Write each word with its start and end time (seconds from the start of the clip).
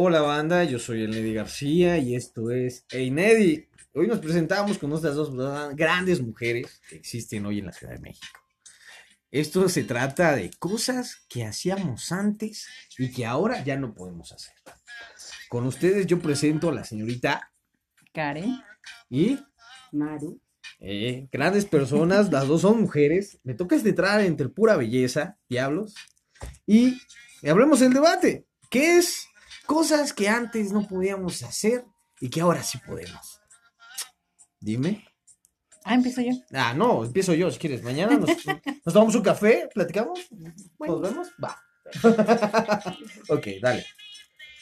Hola 0.00 0.20
banda, 0.20 0.62
yo 0.62 0.78
soy 0.78 1.02
el 1.02 1.10
Neddy 1.10 1.34
García 1.34 1.98
y 1.98 2.14
esto 2.14 2.52
es 2.52 2.84
Hey 2.88 3.10
Neddy. 3.10 3.66
Hoy 3.94 4.06
nos 4.06 4.20
presentamos 4.20 4.78
con 4.78 4.90
nuestras 4.90 5.16
dos 5.16 5.32
grandes 5.74 6.22
mujeres 6.22 6.80
que 6.88 6.94
existen 6.94 7.44
hoy 7.44 7.58
en 7.58 7.66
la 7.66 7.72
Ciudad 7.72 7.94
de 7.94 7.98
México. 7.98 8.38
Esto 9.32 9.68
se 9.68 9.82
trata 9.82 10.36
de 10.36 10.52
cosas 10.56 11.26
que 11.28 11.44
hacíamos 11.44 12.12
antes 12.12 12.68
y 12.96 13.10
que 13.10 13.26
ahora 13.26 13.64
ya 13.64 13.76
no 13.76 13.92
podemos 13.92 14.30
hacer. 14.30 14.54
Con 15.48 15.66
ustedes 15.66 16.06
yo 16.06 16.20
presento 16.20 16.68
a 16.68 16.74
la 16.74 16.84
señorita 16.84 17.52
Karen 18.14 18.56
y 19.10 19.40
Maru. 19.90 20.40
eh, 20.78 21.26
grandes 21.32 21.64
personas, 21.64 22.30
las 22.30 22.46
dos 22.46 22.60
son 22.60 22.82
mujeres. 22.82 23.40
Me 23.42 23.54
toca 23.54 23.74
entrar 23.74 24.20
entre 24.20 24.48
pura 24.48 24.76
belleza, 24.76 25.38
diablos. 25.48 25.96
Y 26.66 27.00
hablemos 27.42 27.80
del 27.80 27.94
debate. 27.94 28.46
¿Qué 28.70 28.98
es 28.98 29.27
cosas 29.68 30.14
que 30.14 30.30
antes 30.30 30.72
no 30.72 30.88
podíamos 30.88 31.42
hacer 31.42 31.84
y 32.20 32.30
que 32.30 32.40
ahora 32.40 32.62
sí 32.62 32.78
podemos? 32.78 33.38
Dime. 34.58 35.04
Ah, 35.84 35.94
empiezo 35.94 36.22
yo. 36.22 36.32
Ah, 36.52 36.72
no, 36.74 37.04
empiezo 37.04 37.34
yo 37.34 37.50
si 37.50 37.58
quieres. 37.58 37.82
Mañana 37.82 38.16
nos, 38.16 38.30
nos 38.84 38.94
tomamos 38.94 39.14
un 39.14 39.22
café, 39.22 39.68
platicamos, 39.72 40.20
Bueno. 40.78 40.94
nos 40.94 41.02
vemos. 41.02 41.28
Va. 41.42 41.62
ok, 43.28 43.46
dale. 43.60 43.86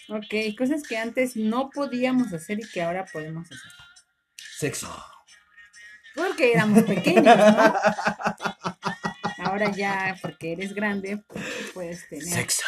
Ok, 0.08 0.56
cosas 0.58 0.82
que 0.82 0.98
antes 0.98 1.36
no 1.36 1.70
podíamos 1.70 2.32
hacer 2.32 2.58
y 2.58 2.68
que 2.68 2.82
ahora 2.82 3.04
podemos 3.12 3.46
hacer. 3.46 3.70
Sexo. 4.58 5.04
Porque 6.16 6.52
éramos 6.52 6.82
pequeños, 6.82 7.24
¿no? 7.36 7.74
Ahora 9.44 9.70
ya, 9.70 10.16
porque 10.22 10.52
eres 10.52 10.74
grande, 10.74 11.22
pues 11.28 11.44
puedes 11.74 12.08
tener 12.08 12.24
Sexo. 12.24 12.64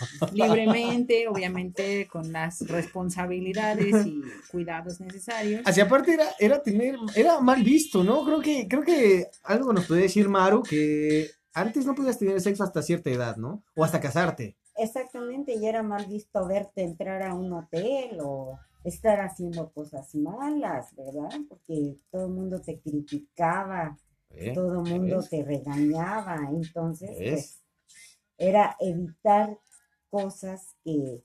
libremente, 0.32 1.28
obviamente 1.28 2.08
con 2.08 2.32
las 2.32 2.60
responsabilidades 2.66 4.06
y 4.06 4.22
cuidados 4.50 5.00
necesarios. 5.00 5.62
Así 5.64 5.80
aparte 5.80 6.14
era, 6.14 6.26
era 6.38 6.62
tener, 6.62 6.96
era 7.14 7.40
mal 7.40 7.62
visto, 7.62 8.04
¿no? 8.04 8.24
Creo 8.24 8.40
que, 8.40 8.68
creo 8.68 8.82
que 8.82 9.26
algo 9.44 9.72
nos 9.72 9.86
puede 9.86 10.02
decir 10.02 10.28
Maru 10.28 10.62
que 10.62 11.30
antes 11.52 11.84
no 11.84 11.94
podías 11.94 12.18
tener 12.18 12.40
sexo 12.40 12.64
hasta 12.64 12.82
cierta 12.82 13.10
edad, 13.10 13.36
¿no? 13.36 13.62
O 13.74 13.84
hasta 13.84 14.00
casarte. 14.00 14.56
Exactamente, 14.76 15.54
y 15.54 15.66
era 15.66 15.82
mal 15.82 16.06
visto 16.06 16.46
verte 16.46 16.82
entrar 16.82 17.22
a 17.22 17.34
un 17.34 17.52
hotel 17.52 18.18
o 18.22 18.58
estar 18.84 19.20
haciendo 19.20 19.70
cosas 19.72 20.14
malas, 20.14 20.94
¿verdad? 20.96 21.28
Porque 21.48 21.96
todo 22.10 22.26
el 22.26 22.32
mundo 22.32 22.60
te 22.60 22.80
criticaba, 22.80 23.98
¿eh? 24.30 24.52
todo 24.54 24.82
el 24.82 24.90
mundo 24.90 25.18
¿Ves? 25.18 25.28
te 25.28 25.44
regañaba, 25.44 26.38
entonces 26.50 27.10
pues, 27.10 27.62
era 28.38 28.76
evitar 28.80 29.58
cosas 30.10 30.74
que 30.84 31.22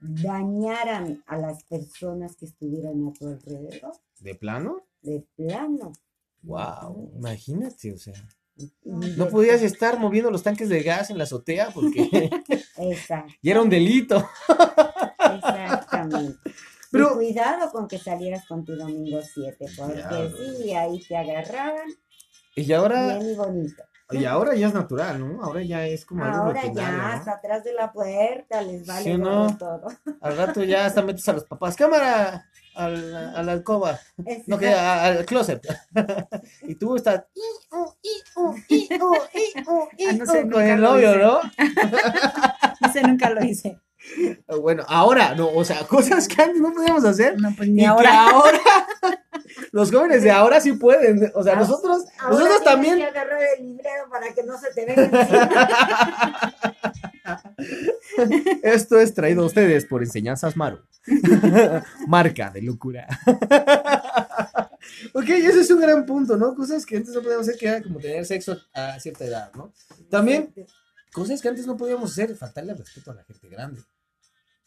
dañaran 0.00 1.22
a 1.26 1.36
las 1.36 1.62
personas 1.64 2.34
que 2.36 2.46
estuvieran 2.46 3.06
a 3.08 3.12
tu 3.12 3.28
alrededor, 3.28 3.92
¿De 4.18 4.34
plano? 4.34 4.84
de 5.02 5.24
plano. 5.36 5.92
Wow, 6.42 7.12
imagínate, 7.16 7.92
o 7.92 7.98
sea. 7.98 8.14
Y 8.56 8.70
No 8.84 9.28
podías 9.28 9.62
estar 9.62 9.98
moviendo 9.98 10.30
los 10.30 10.42
tanques 10.42 10.68
de 10.68 10.82
gas 10.82 11.10
en 11.10 11.18
la 11.18 11.24
azotea 11.24 11.70
porque 11.72 12.30
Exacto, 12.78 13.32
ya 13.42 13.52
era 13.52 13.62
un 13.62 13.70
delito. 13.70 14.28
exactamente. 15.36 16.38
Pero- 16.90 17.12
Y 17.12 17.14
cuidado 17.32 17.70
con 17.72 17.88
que 17.88 17.98
salieras 17.98 18.44
con 18.46 18.64
tu 18.64 18.76
domingo 18.76 19.20
7, 19.22 19.66
porque 19.76 20.30
sí, 20.36 20.74
ahí 20.74 21.00
te 21.08 21.16
agarraban 21.16 21.88
Y 22.54 22.70
ahora, 22.72 23.16
bien 23.18 23.30
y 23.30 23.34
bonito. 23.34 23.82
Y 24.12 24.24
ahora 24.24 24.54
ya 24.54 24.68
es 24.68 24.74
natural, 24.74 25.18
¿no? 25.20 25.42
Ahora 25.42 25.62
ya 25.62 25.86
es 25.86 26.04
como 26.06 26.24
algo 26.24 26.36
Ahora 26.38 26.62
rutinario, 26.62 26.98
ya, 26.98 27.02
¿no? 27.08 27.12
hasta 27.14 27.32
atrás 27.32 27.64
de 27.64 27.72
la 27.72 27.92
puerta, 27.92 28.62
les 28.62 28.86
vale 28.86 29.04
¿Sí 29.04 29.18
no? 29.18 29.56
todo. 29.56 29.86
Al 30.20 30.36
rato 30.36 30.62
ya 30.64 30.86
hasta 30.86 31.02
metes 31.02 31.28
a 31.28 31.32
los 31.34 31.44
papás, 31.44 31.76
cámara, 31.76 32.46
al- 32.74 33.14
a 33.36 33.42
la 33.42 33.52
alcoba, 33.52 33.98
no 34.46 34.58
que 34.58 34.68
a- 34.72 35.04
al 35.04 35.24
closet. 35.26 35.60
y 36.62 36.74
tú 36.76 36.96
estás 36.96 37.24
no 40.16 40.26
sé, 40.26 40.48
con 40.50 40.62
el 40.62 40.80
novio. 40.80 41.16
¿no? 41.18 41.40
Ese 42.88 43.02
nunca 43.02 43.30
lo 43.30 43.44
hice. 43.44 43.78
Bueno, 44.60 44.84
ahora, 44.88 45.34
no, 45.34 45.48
o 45.48 45.64
sea, 45.64 45.80
cosas 45.88 46.28
que 46.28 46.42
antes 46.42 46.60
no 46.60 46.72
podíamos 46.72 47.04
hacer. 47.04 47.40
No, 47.40 47.54
pues 47.56 47.68
Y 47.68 47.72
ni 47.72 47.80
que 47.80 47.86
ahora. 47.86 48.28
ahora, 48.30 48.60
los 49.72 49.90
jóvenes 49.90 50.22
de 50.22 50.30
ahora 50.30 50.60
sí 50.60 50.72
pueden. 50.74 51.30
O 51.34 51.42
sea, 51.42 51.54
Ah, 51.54 51.60
nosotros, 51.60 52.04
Ahora 52.18 52.34
nosotros 52.34 52.64
también. 52.64 52.98
que 52.98 53.04
agarrar 53.04 53.40
el 53.58 53.66
librero 53.66 54.08
para 54.10 54.32
que 54.34 54.42
no 54.42 54.58
se 54.58 54.72
te 54.74 54.84
venga. 54.86 56.54
Esto 58.62 58.98
es 59.00 59.14
traído 59.14 59.42
a 59.42 59.46
ustedes 59.46 59.84
por 59.86 60.02
Enseñanzas 60.02 60.56
Maru. 60.56 60.78
Marca 62.06 62.50
de 62.50 62.62
locura. 62.62 63.06
ok, 65.14 65.28
ese 65.28 65.60
es 65.60 65.70
un 65.70 65.80
gran 65.80 66.04
punto, 66.06 66.36
¿no? 66.36 66.54
Cosas 66.54 66.84
que 66.86 66.96
antes 66.96 67.14
no 67.14 67.22
podíamos 67.22 67.48
hacer, 67.48 67.58
que 67.58 67.66
era 67.68 67.82
como 67.82 67.98
tener 67.98 68.24
sexo 68.26 68.56
a 68.74 68.98
cierta 69.00 69.24
edad, 69.24 69.52
¿no? 69.54 69.72
También, 70.10 70.52
cosas 71.12 71.40
que 71.40 71.48
antes 71.48 71.66
no 71.66 71.76
podíamos 71.76 72.12
hacer, 72.12 72.34
faltarle 72.36 72.72
al 72.72 72.78
respeto 72.78 73.10
a 73.10 73.14
la 73.14 73.24
gente 73.24 73.48
grande. 73.48 73.80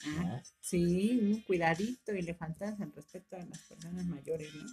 ¿No? 0.06 0.42
Sí, 0.62 1.20
un 1.22 1.42
cuidadito 1.42 2.14
y 2.14 2.22
le 2.22 2.34
faltas 2.34 2.80
el 2.80 2.92
respeto 2.94 3.36
a 3.38 3.40
las 3.46 3.60
personas 3.60 4.06
mayores, 4.06 4.54
¿no? 4.54 4.66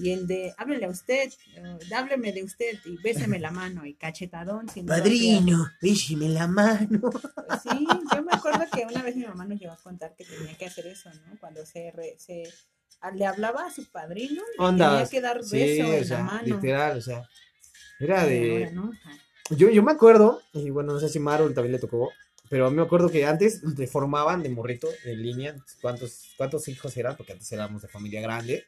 Y 0.00 0.12
el 0.12 0.28
de, 0.28 0.54
háblele 0.56 0.86
a 0.86 0.90
usted, 0.90 1.28
eh, 1.56 1.78
hábleme 1.92 2.32
de 2.32 2.44
usted 2.44 2.78
y 2.84 2.96
béseme 3.02 3.40
la 3.40 3.50
mano 3.50 3.84
y 3.84 3.94
cachetadón. 3.94 4.68
si 4.68 4.82
no 4.82 4.96
lo 4.96 5.02
hacía. 5.02 5.76
bésime 5.82 6.28
la 6.28 6.46
mano. 6.46 7.00
Pues 7.10 7.62
sí, 7.64 7.86
yo 8.14 8.22
me 8.22 8.32
acuerdo 8.32 8.64
que 8.72 8.84
una 8.88 9.02
vez 9.02 9.16
mi 9.16 9.24
mamá 9.26 9.44
nos 9.44 9.58
llegó 9.58 9.72
a 9.72 9.76
contar 9.76 10.14
que 10.14 10.24
tenía 10.24 10.56
que 10.56 10.66
hacer 10.66 10.86
eso, 10.86 11.10
¿no? 11.26 11.36
Cuando 11.40 11.66
se, 11.66 11.90
re- 11.90 12.14
se 12.16 12.44
le 13.12 13.26
hablaba 13.26 13.66
a 13.66 13.72
su 13.72 13.90
padrino, 13.90 14.40
le 14.56 14.66
tenía 14.78 15.08
que 15.10 15.20
dar 15.20 15.38
beso 15.38 15.48
Sí, 15.56 15.80
o 15.82 15.92
en 15.94 16.04
sea, 16.04 16.18
la 16.18 16.24
mano. 16.24 16.54
literal, 16.56 16.98
o 16.98 17.00
sea. 17.02 17.28
Era 17.98 18.24
de. 18.24 18.52
ahora 18.66 18.70
no, 18.70 18.92
ajá. 18.92 19.18
Yo, 19.50 19.68
yo 19.70 19.82
me 19.82 19.90
acuerdo, 19.90 20.40
y 20.52 20.70
bueno, 20.70 20.92
no 20.92 21.00
sé 21.00 21.08
si 21.08 21.18
Maru 21.18 21.52
también 21.52 21.72
le 21.72 21.78
tocó, 21.80 22.12
pero 22.50 22.70
me 22.70 22.82
acuerdo 22.82 23.08
que 23.10 23.26
antes 23.26 23.62
te 23.76 23.86
formaban 23.86 24.42
de 24.42 24.48
morrito 24.48 24.88
en 25.04 25.22
línea 25.22 25.56
cuántos, 25.80 26.32
cuántos 26.36 26.68
hijos 26.68 26.96
eran, 26.96 27.16
porque 27.16 27.32
antes 27.32 27.50
éramos 27.52 27.82
de 27.82 27.88
familia 27.88 28.20
grande. 28.20 28.64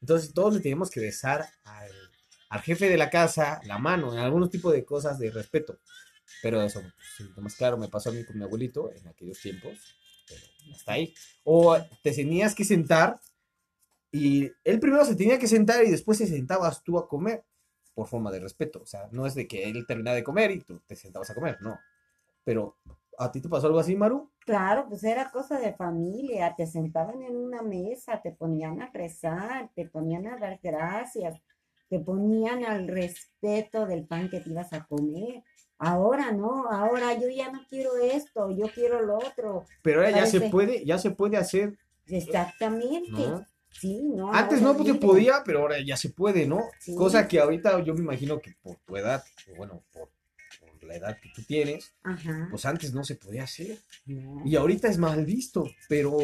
Entonces 0.00 0.32
todos 0.32 0.54
le 0.54 0.60
teníamos 0.60 0.90
que 0.90 1.00
besar 1.00 1.46
al, 1.64 2.60
jefe 2.62 2.88
de 2.88 2.96
la 2.96 3.10
casa 3.10 3.60
la 3.64 3.78
mano, 3.78 4.12
en 4.12 4.20
algunos 4.20 4.50
tipos 4.50 4.72
de 4.72 4.84
cosas 4.84 5.18
de 5.18 5.30
respeto. 5.30 5.78
Pero 6.42 6.62
eso, 6.62 6.82
lo 7.34 7.42
más 7.42 7.54
claro, 7.54 7.76
me 7.76 7.88
pasó 7.88 8.10
a 8.10 8.12
mí 8.12 8.24
con 8.24 8.38
mi 8.38 8.44
abuelito 8.44 8.92
en 8.92 9.06
aquellos 9.08 9.40
tiempos, 9.40 9.78
pero 10.28 10.42
hasta 10.74 10.92
ahí. 10.92 11.14
O 11.44 11.76
te 12.02 12.12
tenías 12.12 12.54
que 12.54 12.64
sentar 12.64 13.20
y 14.12 14.50
él 14.64 14.80
primero 14.80 15.04
se 15.04 15.16
tenía 15.16 15.38
que 15.38 15.48
sentar 15.48 15.84
y 15.84 15.90
después 15.90 16.18
te 16.18 16.26
sentabas 16.26 16.82
tú 16.82 16.98
a 16.98 17.08
comer 17.08 17.44
por 17.94 18.06
forma 18.06 18.30
de 18.30 18.40
respeto. 18.40 18.80
O 18.82 18.86
sea, 18.86 19.08
no 19.12 19.26
es 19.26 19.34
de 19.34 19.46
que 19.48 19.64
él 19.64 19.86
terminaba 19.86 20.14
de 20.14 20.24
comer 20.24 20.50
y 20.50 20.60
tú 20.60 20.80
te 20.86 20.96
sentabas 20.96 21.30
a 21.30 21.34
comer, 21.34 21.58
no. 21.60 21.78
Pero, 22.44 22.76
¿a 23.18 23.30
ti 23.32 23.40
te 23.40 23.48
pasó 23.48 23.66
algo 23.66 23.78
así, 23.78 23.96
Maru? 23.96 24.30
Claro, 24.40 24.86
pues 24.88 25.04
era 25.04 25.30
cosa 25.30 25.58
de 25.58 25.74
familia, 25.74 26.54
te 26.56 26.66
sentaban 26.66 27.22
en 27.22 27.36
una 27.36 27.62
mesa, 27.62 28.20
te 28.22 28.32
ponían 28.32 28.80
a 28.80 28.90
rezar, 28.92 29.70
te 29.74 29.86
ponían 29.86 30.26
a 30.26 30.36
dar 30.36 30.58
gracias, 30.62 31.40
te 31.88 31.98
ponían 32.00 32.64
al 32.64 32.88
respeto 32.88 33.86
del 33.86 34.06
pan 34.06 34.28
que 34.28 34.40
te 34.40 34.50
ibas 34.50 34.72
a 34.72 34.86
comer. 34.86 35.42
Ahora 35.78 36.32
no, 36.32 36.70
ahora 36.70 37.14
yo 37.14 37.28
ya 37.28 37.50
no 37.50 37.60
quiero 37.68 37.96
esto, 37.96 38.50
yo 38.50 38.66
quiero 38.74 39.02
lo 39.02 39.18
otro. 39.18 39.66
Pero 39.82 40.00
ahora 40.00 40.10
ya 40.10 40.26
se 40.26 40.40
puede, 40.42 40.84
ya 40.84 40.98
se 40.98 41.10
puede 41.10 41.36
hacer, 41.36 41.78
Exactamente. 42.06 43.10
¿no? 43.10 43.44
Sí, 43.70 44.02
no. 44.02 44.32
Antes 44.32 44.62
no 44.62 44.74
porque 44.74 44.92
libre. 44.92 45.06
podía, 45.06 45.42
pero 45.44 45.60
ahora 45.60 45.76
ya 45.84 45.96
se 45.96 46.08
puede, 46.08 46.46
¿no? 46.46 46.62
Sí. 46.80 46.94
Cosa 46.94 47.28
que 47.28 47.38
ahorita 47.40 47.82
yo 47.82 47.94
me 47.94 48.00
imagino 48.00 48.38
que 48.38 48.54
por 48.62 48.76
tu 48.86 48.96
edad, 48.96 49.22
bueno, 49.56 49.82
por, 49.92 50.08
por 50.08 50.15
la 50.86 50.96
edad 50.96 51.18
que 51.20 51.30
tú 51.34 51.42
tienes, 51.42 51.92
Ajá. 52.02 52.48
pues 52.50 52.64
antes 52.64 52.92
no 52.94 53.04
se 53.04 53.16
podía 53.16 53.44
hacer. 53.44 53.78
no, 54.06 54.42
Y 54.44 54.56
ahorita 54.56 54.88
es 54.88 54.98
mal 54.98 55.24
visto, 55.24 55.68
pero 55.88 56.18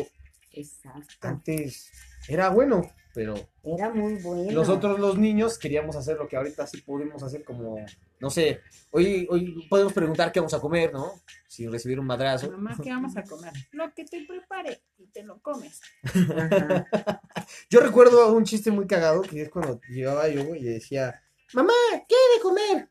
exacto. 0.52 1.28
antes 1.28 1.90
era 2.28 2.48
bueno, 2.50 2.90
pero 3.14 3.34
Era 3.62 3.92
muy 3.92 4.14
bueno. 4.14 4.50
Nosotros 4.52 4.98
los 4.98 5.18
niños 5.18 5.58
queríamos 5.58 5.96
hacer 5.96 6.16
lo 6.16 6.26
que 6.28 6.36
ahorita 6.36 6.66
sí 6.66 6.80
podemos 6.80 7.22
hacer 7.22 7.44
como, 7.44 7.76
no 8.20 8.30
sé, 8.30 8.60
hoy, 8.90 9.26
hoy 9.30 9.66
podemos 9.68 9.92
preguntar 9.92 10.32
qué 10.32 10.40
vamos 10.40 10.54
a 10.54 10.60
comer, 10.60 10.92
¿no? 10.92 11.12
Sin 11.46 11.70
recibir 11.70 12.00
un 12.00 12.06
madrazo. 12.06 12.50
Mamá, 12.50 12.76
¿qué 12.82 12.90
vamos 12.90 13.16
a 13.16 13.22
comer? 13.24 13.52
Lo 13.72 13.92
que 13.92 14.04
te 14.06 14.24
prepare 14.26 14.80
y 14.96 15.06
te 15.08 15.22
lo 15.24 15.40
comes. 15.40 15.80
Ajá. 16.04 16.86
Yo 17.70 17.80
recuerdo 17.80 18.32
un 18.32 18.44
chiste 18.44 18.70
muy 18.70 18.86
cagado 18.86 19.20
que 19.22 19.42
es 19.42 19.50
cuando 19.50 19.78
llegaba 19.90 20.28
yo 20.28 20.54
y 20.54 20.62
decía, 20.62 21.22
mamá, 21.52 21.72
¿qué 22.08 22.14
hay 22.14 22.36
de 22.38 22.42
comer? 22.42 22.88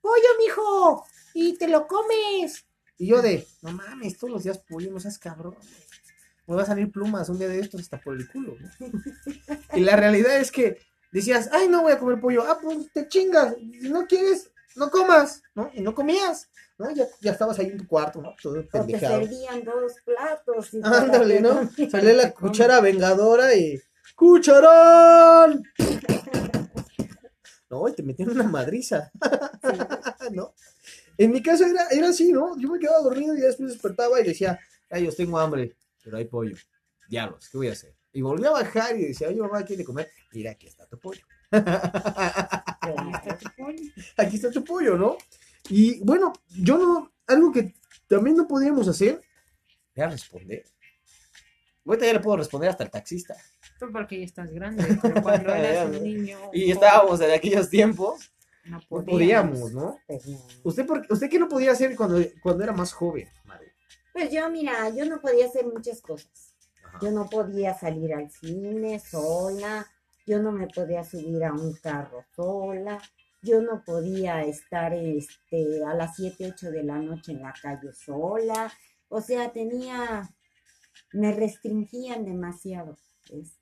Pollo, 0.00 0.28
mijo, 0.40 1.06
y 1.34 1.56
te 1.56 1.68
lo 1.68 1.86
comes. 1.86 2.64
Y 2.98 3.08
yo 3.08 3.22
de, 3.22 3.46
no 3.62 3.72
mames, 3.72 4.18
todos 4.18 4.32
los 4.32 4.44
días 4.44 4.58
pollo, 4.58 4.90
no 4.90 4.98
seas 5.00 5.18
cabrón. 5.18 5.54
Me 6.46 6.54
va 6.56 6.62
a 6.62 6.66
salir 6.66 6.90
plumas 6.90 7.28
un 7.28 7.38
día 7.38 7.48
de 7.48 7.60
estos 7.60 7.80
hasta 7.82 8.00
por 8.00 8.16
el 8.16 8.28
culo. 8.28 8.56
¿no? 8.58 8.68
y 9.74 9.80
la 9.80 9.96
realidad 9.96 10.36
es 10.38 10.50
que 10.50 10.78
decías, 11.12 11.50
ay, 11.52 11.68
no 11.68 11.82
voy 11.82 11.92
a 11.92 11.98
comer 11.98 12.20
pollo. 12.20 12.42
Ah, 12.46 12.58
pues 12.60 12.90
te 12.92 13.06
chingas. 13.06 13.54
Si 13.56 13.88
no 13.90 14.06
quieres, 14.06 14.50
no 14.74 14.90
comas, 14.90 15.42
¿no? 15.54 15.70
Y 15.74 15.82
no 15.82 15.94
comías, 15.94 16.48
¿no? 16.78 16.90
Ya, 16.90 17.06
ya 17.20 17.32
estabas 17.32 17.58
ahí 17.58 17.66
en 17.66 17.78
tu 17.78 17.86
cuarto, 17.86 18.22
¿no? 18.22 18.34
Todo 18.42 18.54
O 18.54 18.62
te 18.62 18.68
pendejado. 18.68 19.20
servían 19.20 19.62
dos 19.62 19.92
platos. 20.04 20.74
y 20.74 20.80
Ándale, 20.82 21.40
¿no? 21.40 21.68
Salía 21.90 22.14
la 22.14 22.32
cuchara 22.34 22.80
vengadora 22.80 23.54
y. 23.54 23.80
¡Cucharón! 24.16 25.62
No, 27.70 27.86
y 27.88 27.92
te 27.92 28.02
metían 28.02 28.30
una 28.30 28.44
madriza, 28.44 29.10
¿no? 30.32 30.54
En 31.18 31.32
mi 31.32 31.42
caso 31.42 31.66
era, 31.66 31.86
era 31.90 32.08
así, 32.08 32.32
¿no? 32.32 32.58
Yo 32.58 32.70
me 32.70 32.78
quedaba 32.78 33.00
dormido 33.00 33.34
y 33.34 33.40
después 33.40 33.72
despertaba 33.72 34.20
y 34.20 34.24
decía, 34.24 34.58
ay, 34.90 35.04
yo 35.04 35.12
tengo 35.12 35.38
hambre, 35.38 35.76
pero 36.02 36.16
hay 36.16 36.24
pollo. 36.24 36.56
Diablos, 37.08 37.48
¿qué 37.50 37.58
voy 37.58 37.68
a 37.68 37.72
hacer? 37.72 37.94
Y 38.12 38.22
volví 38.22 38.44
a 38.46 38.50
bajar 38.50 38.96
y 38.96 39.06
decía, 39.08 39.28
oye, 39.28 39.40
mamá, 39.40 39.62
¿quiere 39.64 39.84
comer? 39.84 40.10
Mira, 40.32 40.52
aquí 40.52 40.66
está 40.66 40.86
tu 40.86 40.98
pollo. 40.98 41.20
Ahí 41.50 43.12
está 43.12 43.38
tu 43.38 43.50
pollo. 43.56 43.82
aquí 44.16 44.36
está 44.36 44.50
tu 44.50 44.64
pollo, 44.64 44.96
¿no? 44.96 45.18
Y 45.68 46.00
bueno, 46.02 46.32
yo 46.48 46.78
no, 46.78 47.12
algo 47.26 47.52
que 47.52 47.74
también 48.06 48.36
no 48.36 48.48
podíamos 48.48 48.88
hacer 48.88 49.20
era 49.94 50.08
responder. 50.08 50.64
Ahorita 51.84 52.06
ya 52.06 52.12
le 52.12 52.20
puedo 52.20 52.36
responder 52.36 52.70
hasta 52.70 52.84
el 52.84 52.90
taxista. 52.90 53.36
Porque 53.92 54.18
ya 54.18 54.24
estás 54.24 54.52
grande, 54.52 54.98
pero 55.00 55.22
cuando 55.22 55.54
eras 55.54 55.88
un 55.96 56.02
niño. 56.02 56.38
Y 56.52 56.70
estábamos 56.70 57.20
en 57.20 57.30
aquellos 57.30 57.70
tiempos, 57.70 58.32
No 58.64 58.78
no 58.78 58.82
podíamos. 58.88 59.60
podíamos, 59.60 59.72
¿no? 59.72 59.98
No. 60.08 60.38
¿Usted, 60.64 60.86
por, 60.86 61.06
¿Usted 61.08 61.28
qué 61.30 61.38
no 61.38 61.48
podía 61.48 61.72
hacer 61.72 61.94
cuando, 61.96 62.20
cuando 62.42 62.64
era 62.64 62.72
más 62.72 62.92
joven, 62.92 63.28
madre? 63.44 63.72
Pues 64.12 64.30
yo, 64.30 64.48
mira, 64.50 64.88
yo 64.90 65.04
no 65.06 65.20
podía 65.20 65.46
hacer 65.46 65.66
muchas 65.66 66.00
cosas. 66.00 66.54
Ajá. 66.82 66.98
Yo 67.02 67.10
no 67.12 67.28
podía 67.28 67.74
salir 67.78 68.12
al 68.14 68.30
cine 68.30 68.98
sola, 68.98 69.86
yo 70.26 70.40
no 70.40 70.52
me 70.52 70.66
podía 70.66 71.04
subir 71.04 71.44
a 71.44 71.52
un 71.52 71.74
carro 71.74 72.24
sola, 72.34 73.00
yo 73.42 73.62
no 73.62 73.82
podía 73.84 74.42
estar 74.42 74.92
este, 74.92 75.84
a 75.84 75.94
las 75.94 76.16
7, 76.16 76.52
8 76.54 76.70
de 76.70 76.82
la 76.82 76.98
noche 76.98 77.32
en 77.32 77.42
la 77.42 77.54
calle 77.62 77.92
sola. 77.92 78.72
O 79.08 79.20
sea, 79.20 79.52
tenía, 79.52 80.28
me 81.12 81.32
restringían 81.32 82.24
demasiado. 82.24 82.96
¿ves? 83.30 83.56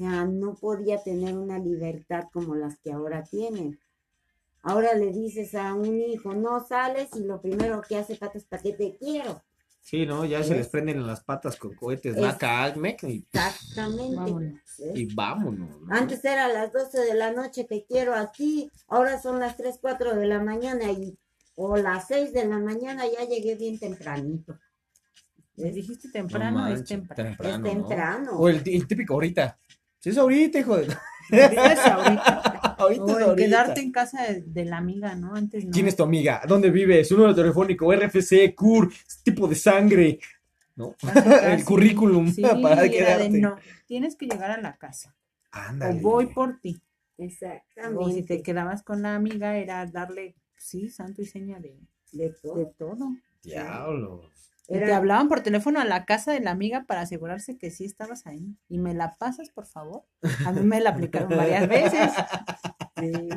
O 0.00 0.02
sea, 0.02 0.24
no 0.24 0.54
podía 0.54 1.02
tener 1.02 1.36
una 1.36 1.58
libertad 1.58 2.24
como 2.32 2.54
las 2.54 2.78
que 2.78 2.90
ahora 2.90 3.22
tienen. 3.22 3.78
Ahora 4.62 4.94
le 4.94 5.12
dices 5.12 5.54
a 5.54 5.74
un 5.74 6.00
hijo, 6.00 6.32
no 6.32 6.64
sales 6.66 7.10
y 7.16 7.24
lo 7.24 7.42
primero 7.42 7.82
que 7.86 7.96
hace 7.98 8.16
pato 8.16 8.38
es 8.38 8.44
para 8.46 8.62
que 8.62 8.72
te 8.72 8.96
quiero. 8.96 9.42
Sí, 9.82 10.06
¿no? 10.06 10.24
Ya 10.24 10.42
se 10.42 10.50
¿Ves? 10.50 10.58
les 10.58 10.68
prenden 10.68 11.06
las 11.06 11.22
patas 11.22 11.56
con 11.56 11.74
cohetes, 11.74 12.16
Es- 12.16 12.22
Maca, 12.22 12.62
Almec, 12.64 13.02
y, 13.02 13.26
Exactamente. 13.30 14.16
Vámonos. 14.16 14.60
¿ves? 14.78 14.98
y 14.98 15.14
vámonos. 15.14 15.80
¿no? 15.82 15.94
Antes 15.94 16.24
era 16.24 16.46
a 16.46 16.48
las 16.52 16.72
12 16.72 16.98
de 17.00 17.14
la 17.14 17.32
noche 17.32 17.64
te 17.64 17.84
quiero 17.84 18.14
aquí, 18.14 18.70
ahora 18.88 19.20
son 19.20 19.38
las 19.38 19.58
3, 19.58 19.76
4 19.82 20.14
de 20.16 20.26
la 20.26 20.42
mañana 20.42 20.90
y 20.92 21.18
o 21.56 21.76
las 21.76 22.06
6 22.08 22.32
de 22.32 22.46
la 22.46 22.58
mañana 22.58 23.04
ya 23.06 23.26
llegué 23.28 23.54
bien 23.54 23.78
tempranito. 23.78 24.58
Le 25.56 25.72
dijiste 25.72 26.08
temprano, 26.10 26.60
No 26.60 26.68
es 26.68 26.84
temprano. 26.84 27.36
es 27.38 27.58
¿no? 27.58 27.62
temprano. 27.64 28.30
O 28.38 28.48
el, 28.48 28.62
el 28.66 28.86
típico 28.86 29.12
ahorita. 29.14 29.58
Sí, 30.00 30.10
es 30.10 30.18
ahorita, 30.18 30.58
hijo 30.58 30.76
de. 30.76 30.88
Ahorita 31.30 31.72
es 31.72 31.78
ahorita. 31.78 32.40
ahorita 32.78 33.02
O 33.04 33.10
es 33.10 33.16
el 33.18 33.22
ahorita. 33.22 33.36
quedarte 33.36 33.80
en 33.82 33.92
casa 33.92 34.22
de, 34.24 34.42
de 34.42 34.64
la 34.64 34.78
amiga, 34.78 35.14
¿no? 35.14 35.34
Antes 35.36 35.64
no. 35.64 35.70
¿Quién 35.70 35.86
es 35.86 35.94
tu 35.94 36.02
amiga? 36.02 36.42
¿Dónde 36.48 36.70
vive? 36.70 37.04
Su 37.04 37.14
número 37.16 37.34
telefónico, 37.36 37.92
RFC, 37.94 38.52
CUR, 38.56 38.92
tipo 39.22 39.46
de 39.46 39.54
sangre, 39.54 40.18
¿no? 40.74 40.96
Casi, 41.00 41.28
El 41.52 41.64
currículum 41.64 42.32
Sí, 42.32 42.42
para 42.42 42.88
quedarte. 42.88 43.28
de 43.30 43.38
no. 43.40 43.56
Tienes 43.86 44.16
que 44.16 44.26
llegar 44.26 44.50
a 44.50 44.60
la 44.60 44.76
casa. 44.76 45.14
Ándale. 45.52 45.98
O 46.00 46.02
voy 46.02 46.26
por 46.26 46.58
ti. 46.60 46.80
O 47.16 47.22
si 47.22 47.24
Exactamente. 47.26 48.22
te 48.22 48.42
quedabas 48.42 48.82
con 48.82 49.02
la 49.02 49.14
amiga, 49.14 49.56
era 49.56 49.86
darle, 49.86 50.34
sí, 50.56 50.88
santo 50.88 51.22
y 51.22 51.26
seña 51.26 51.60
de, 51.60 51.78
De 52.12 52.30
todo. 52.42 52.54
de 52.56 52.66
todo. 52.76 53.08
Diablos. 53.42 54.26
Y 54.68 54.78
te 54.78 54.92
hablaban 54.92 55.28
por 55.28 55.40
teléfono 55.40 55.80
a 55.80 55.84
la 55.84 56.04
casa 56.04 56.32
de 56.32 56.38
la 56.40 56.52
amiga 56.52 56.84
para 56.86 57.00
asegurarse 57.00 57.58
que 57.58 57.70
sí 57.72 57.84
estabas 57.84 58.26
ahí. 58.28 58.56
Y 58.68 58.78
me 58.78 58.94
la 58.94 59.16
pasas, 59.16 59.50
por 59.50 59.66
favor. 59.66 60.04
A 60.46 60.52
mí 60.52 60.60
me 60.60 60.80
la 60.80 60.90
aplicaron 60.90 61.28
varias 61.30 61.68
veces. 61.68 62.12
sí. 63.00 63.28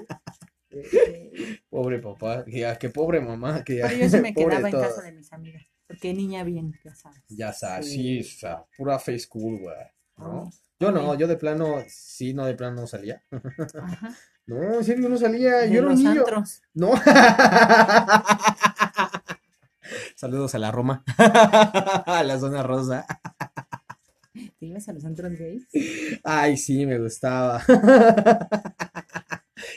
Pobre 1.69 1.99
papá, 1.99 2.45
que, 2.79 2.89
pobre 2.89 3.19
mamá, 3.19 3.63
que 3.63 3.77
ya- 3.77 3.87
Pero 3.87 3.99
yo 4.01 4.09
sí 4.09 4.19
me 4.21 4.33
pobre 4.33 4.57
quedaba 4.57 4.69
en 4.69 4.79
casa 4.79 5.01
de 5.01 5.11
mis 5.13 5.33
amigas. 5.33 5.63
Porque 5.87 6.13
niña 6.13 6.43
bien, 6.43 6.73
ya 6.83 6.93
sabes. 6.95 7.19
Ya 7.29 7.51
sabes, 7.53 7.87
Sí. 7.89 8.23
sí, 8.23 8.35
o 8.35 8.39
sea, 8.39 8.65
pura 8.77 8.99
face 8.99 9.27
cool, 9.27 9.59
güey. 9.59 9.75
¿no? 10.17 10.51
Yo 10.79 10.91
no, 10.91 11.15
yo 11.15 11.27
de 11.27 11.37
plano, 11.37 11.77
sí, 11.87 12.33
no, 12.33 12.45
de 12.45 12.53
plano 12.55 12.81
no 12.81 12.87
salía. 12.87 13.23
Ajá. 13.81 14.15
No, 14.45 14.61
en 14.73 14.83
serio, 14.83 15.07
no 15.07 15.17
salía. 15.17 15.59
De 15.59 15.69
Yo 15.71 15.75
era 15.79 15.83
un 15.83 15.89
los 15.91 15.99
niño. 15.99 16.19
antros. 16.19 16.61
No. 16.73 16.91
Saludos 20.15 20.55
a 20.55 20.59
la 20.59 20.71
Roma. 20.71 21.03
a 21.17 22.23
la 22.25 22.39
zona 22.39 22.63
rosa. 22.63 23.05
¿Te 24.33 24.65
ibas 24.65 24.87
a 24.89 24.93
los 24.93 25.05
antros 25.05 25.33
gays? 25.37 25.67
Ay, 26.23 26.57
sí, 26.57 26.85
me 26.85 26.97
gustaba. 26.99 27.61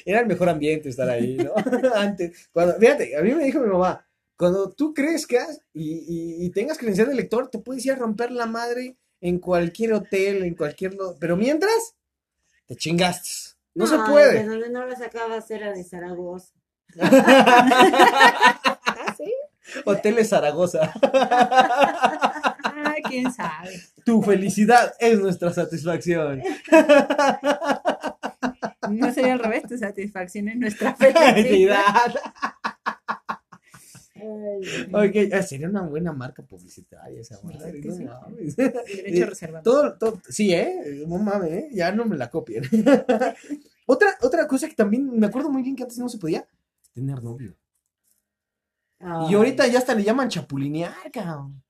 Era 0.04 0.20
el 0.20 0.26
mejor 0.26 0.48
ambiente 0.48 0.88
estar 0.88 1.08
ahí, 1.10 1.36
¿no? 1.36 1.52
Antes, 1.94 2.48
cuando, 2.52 2.74
fíjate, 2.78 3.16
a 3.16 3.22
mí 3.22 3.34
me 3.34 3.44
dijo 3.44 3.60
mi 3.60 3.68
mamá, 3.68 4.06
cuando 4.36 4.72
tú 4.72 4.94
crezcas 4.94 5.60
y, 5.72 5.92
y- 5.92 6.46
y 6.46 6.50
tengas 6.50 6.78
credencial 6.78 7.08
de 7.08 7.14
lector, 7.14 7.48
te 7.48 7.58
puedes 7.58 7.84
ir 7.86 7.92
a 7.92 7.96
romper 7.96 8.30
la 8.30 8.46
madre 8.46 8.96
en 9.20 9.38
cualquier 9.38 9.92
hotel, 9.94 10.44
en 10.44 10.54
cualquier... 10.54 10.94
lo- 10.94 11.16
Pero 11.18 11.36
mientras, 11.36 11.94
te 12.66 12.76
chingaste. 12.76 13.30
No, 13.74 13.86
se 13.86 13.98
De 13.98 14.04
puede. 14.04 14.44
donde 14.44 14.70
no 14.70 14.86
la 14.86 14.96
sacabas 14.96 15.50
era 15.50 15.72
de 15.72 15.84
Zaragoza. 15.84 16.52
¿Ah? 19.86 19.90
Hoteles 19.90 20.28
Zaragoza. 20.28 20.92
Ay, 22.74 23.02
quién 23.02 23.32
sabe. 23.32 23.70
Tu 24.04 24.22
felicidad 24.22 24.92
es 24.98 25.18
nuestra 25.18 25.52
satisfacción. 25.52 26.42
No 28.90 29.12
sería 29.12 29.32
al 29.32 29.38
revés, 29.40 29.64
tu 29.68 29.76
satisfacción 29.76 30.48
es 30.48 30.56
nuestra 30.56 30.94
felicidad. 30.96 31.84
Ay, 34.14 34.86
Ok, 34.92 35.32
ah, 35.32 35.42
sería 35.42 35.68
una 35.68 35.82
buena 35.82 36.12
marca 36.12 36.42
publicitaria 36.42 37.20
esa 37.20 37.40
madre, 37.42 37.80
no 37.84 37.94
sí. 37.94 38.04
mames. 38.04 38.56
Derecho 38.56 39.26
reservado. 39.26 39.62
Todo, 39.62 39.98
todo, 39.98 40.22
sí, 40.28 40.52
¿eh? 40.52 41.04
No 41.06 41.18
mames, 41.18 41.52
¿eh? 41.52 41.68
Ya 41.72 41.92
no 41.92 42.06
me 42.06 42.16
la 42.16 42.30
copien. 42.30 42.64
otra, 43.86 44.16
otra 44.22 44.46
cosa 44.48 44.68
que 44.68 44.74
también 44.74 45.18
me 45.18 45.26
acuerdo 45.26 45.50
muy 45.50 45.62
bien 45.62 45.76
que 45.76 45.82
antes 45.82 45.98
no 45.98 46.08
se 46.08 46.18
podía, 46.18 46.46
tener 46.94 47.22
novio. 47.22 47.56
Y 49.28 49.34
ahorita 49.34 49.66
ya 49.66 49.78
hasta 49.78 49.94
le 49.94 50.02
llaman 50.02 50.28
chapulinear, 50.28 51.10
cabrón. 51.12 51.62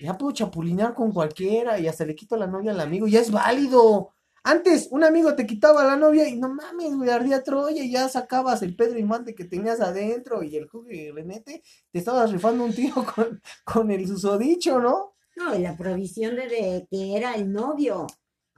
Ya 0.00 0.16
puedo 0.16 0.32
chapulinear 0.32 0.94
con 0.94 1.12
cualquiera 1.12 1.78
y 1.78 1.88
hasta 1.88 2.04
le 2.04 2.14
quito 2.14 2.36
la 2.36 2.46
novia 2.46 2.72
al 2.72 2.80
amigo, 2.80 3.06
ya 3.06 3.20
es 3.20 3.30
válido. 3.30 4.12
Antes, 4.42 4.88
un 4.90 5.04
amigo 5.04 5.34
te 5.34 5.46
quitaba 5.46 5.84
la 5.84 5.96
novia 5.96 6.28
y 6.28 6.38
no 6.38 6.48
mames, 6.48 6.96
güey, 6.96 7.10
ardía 7.10 7.42
Troya 7.42 7.82
y 7.84 7.90
ya 7.90 8.08
sacabas 8.08 8.62
el 8.62 8.74
Pedro 8.74 8.98
Infante 8.98 9.34
que 9.34 9.44
tenías 9.44 9.80
adentro 9.80 10.42
y 10.42 10.56
el 10.56 10.66
Jugue 10.68 10.96
y 10.96 11.10
Renete, 11.10 11.62
te 11.90 11.98
estabas 11.98 12.32
rifando 12.32 12.64
un 12.64 12.74
tiro 12.74 13.04
con, 13.14 13.42
con 13.64 13.90
el 13.90 14.06
susodicho, 14.06 14.80
¿no? 14.80 15.14
No, 15.36 15.54
y 15.54 15.58
la 15.60 15.76
provisión 15.76 16.36
de, 16.36 16.48
de 16.48 16.86
que 16.90 17.16
era 17.16 17.34
el 17.34 17.52
novio. 17.52 18.06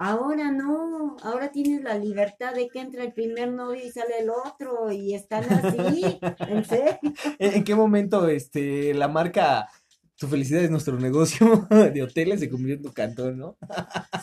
Ahora 0.05 0.51
no, 0.51 1.17
ahora 1.23 1.53
tienes 1.53 1.81
la 1.83 1.97
libertad 1.97 2.55
de 2.55 2.69
que 2.69 2.81
entra 2.81 3.05
el 3.05 3.13
primer 3.13 3.53
novio 3.53 3.85
y 3.87 3.93
sale 3.93 4.19
el 4.19 4.31
otro 4.31 4.91
y 4.91 5.15
están 5.15 5.45
así, 5.45 6.03
en 6.49 6.65
serio. 6.65 6.99
¿En, 7.39 7.53
en 7.55 7.63
qué 7.65 7.75
momento 7.77 8.27
este, 8.29 8.95
la 8.95 9.07
marca 9.07 9.69
Tu 10.17 10.27
felicidad 10.27 10.65
es 10.65 10.71
nuestro 10.73 10.99
negocio 10.99 11.69
de 11.95 12.03
hoteles 12.03 12.41
se 12.41 12.51
convirtió 12.51 12.77
en 12.79 12.83
tu 12.83 12.93
cantón, 12.93 13.39
¿no? 13.39 13.57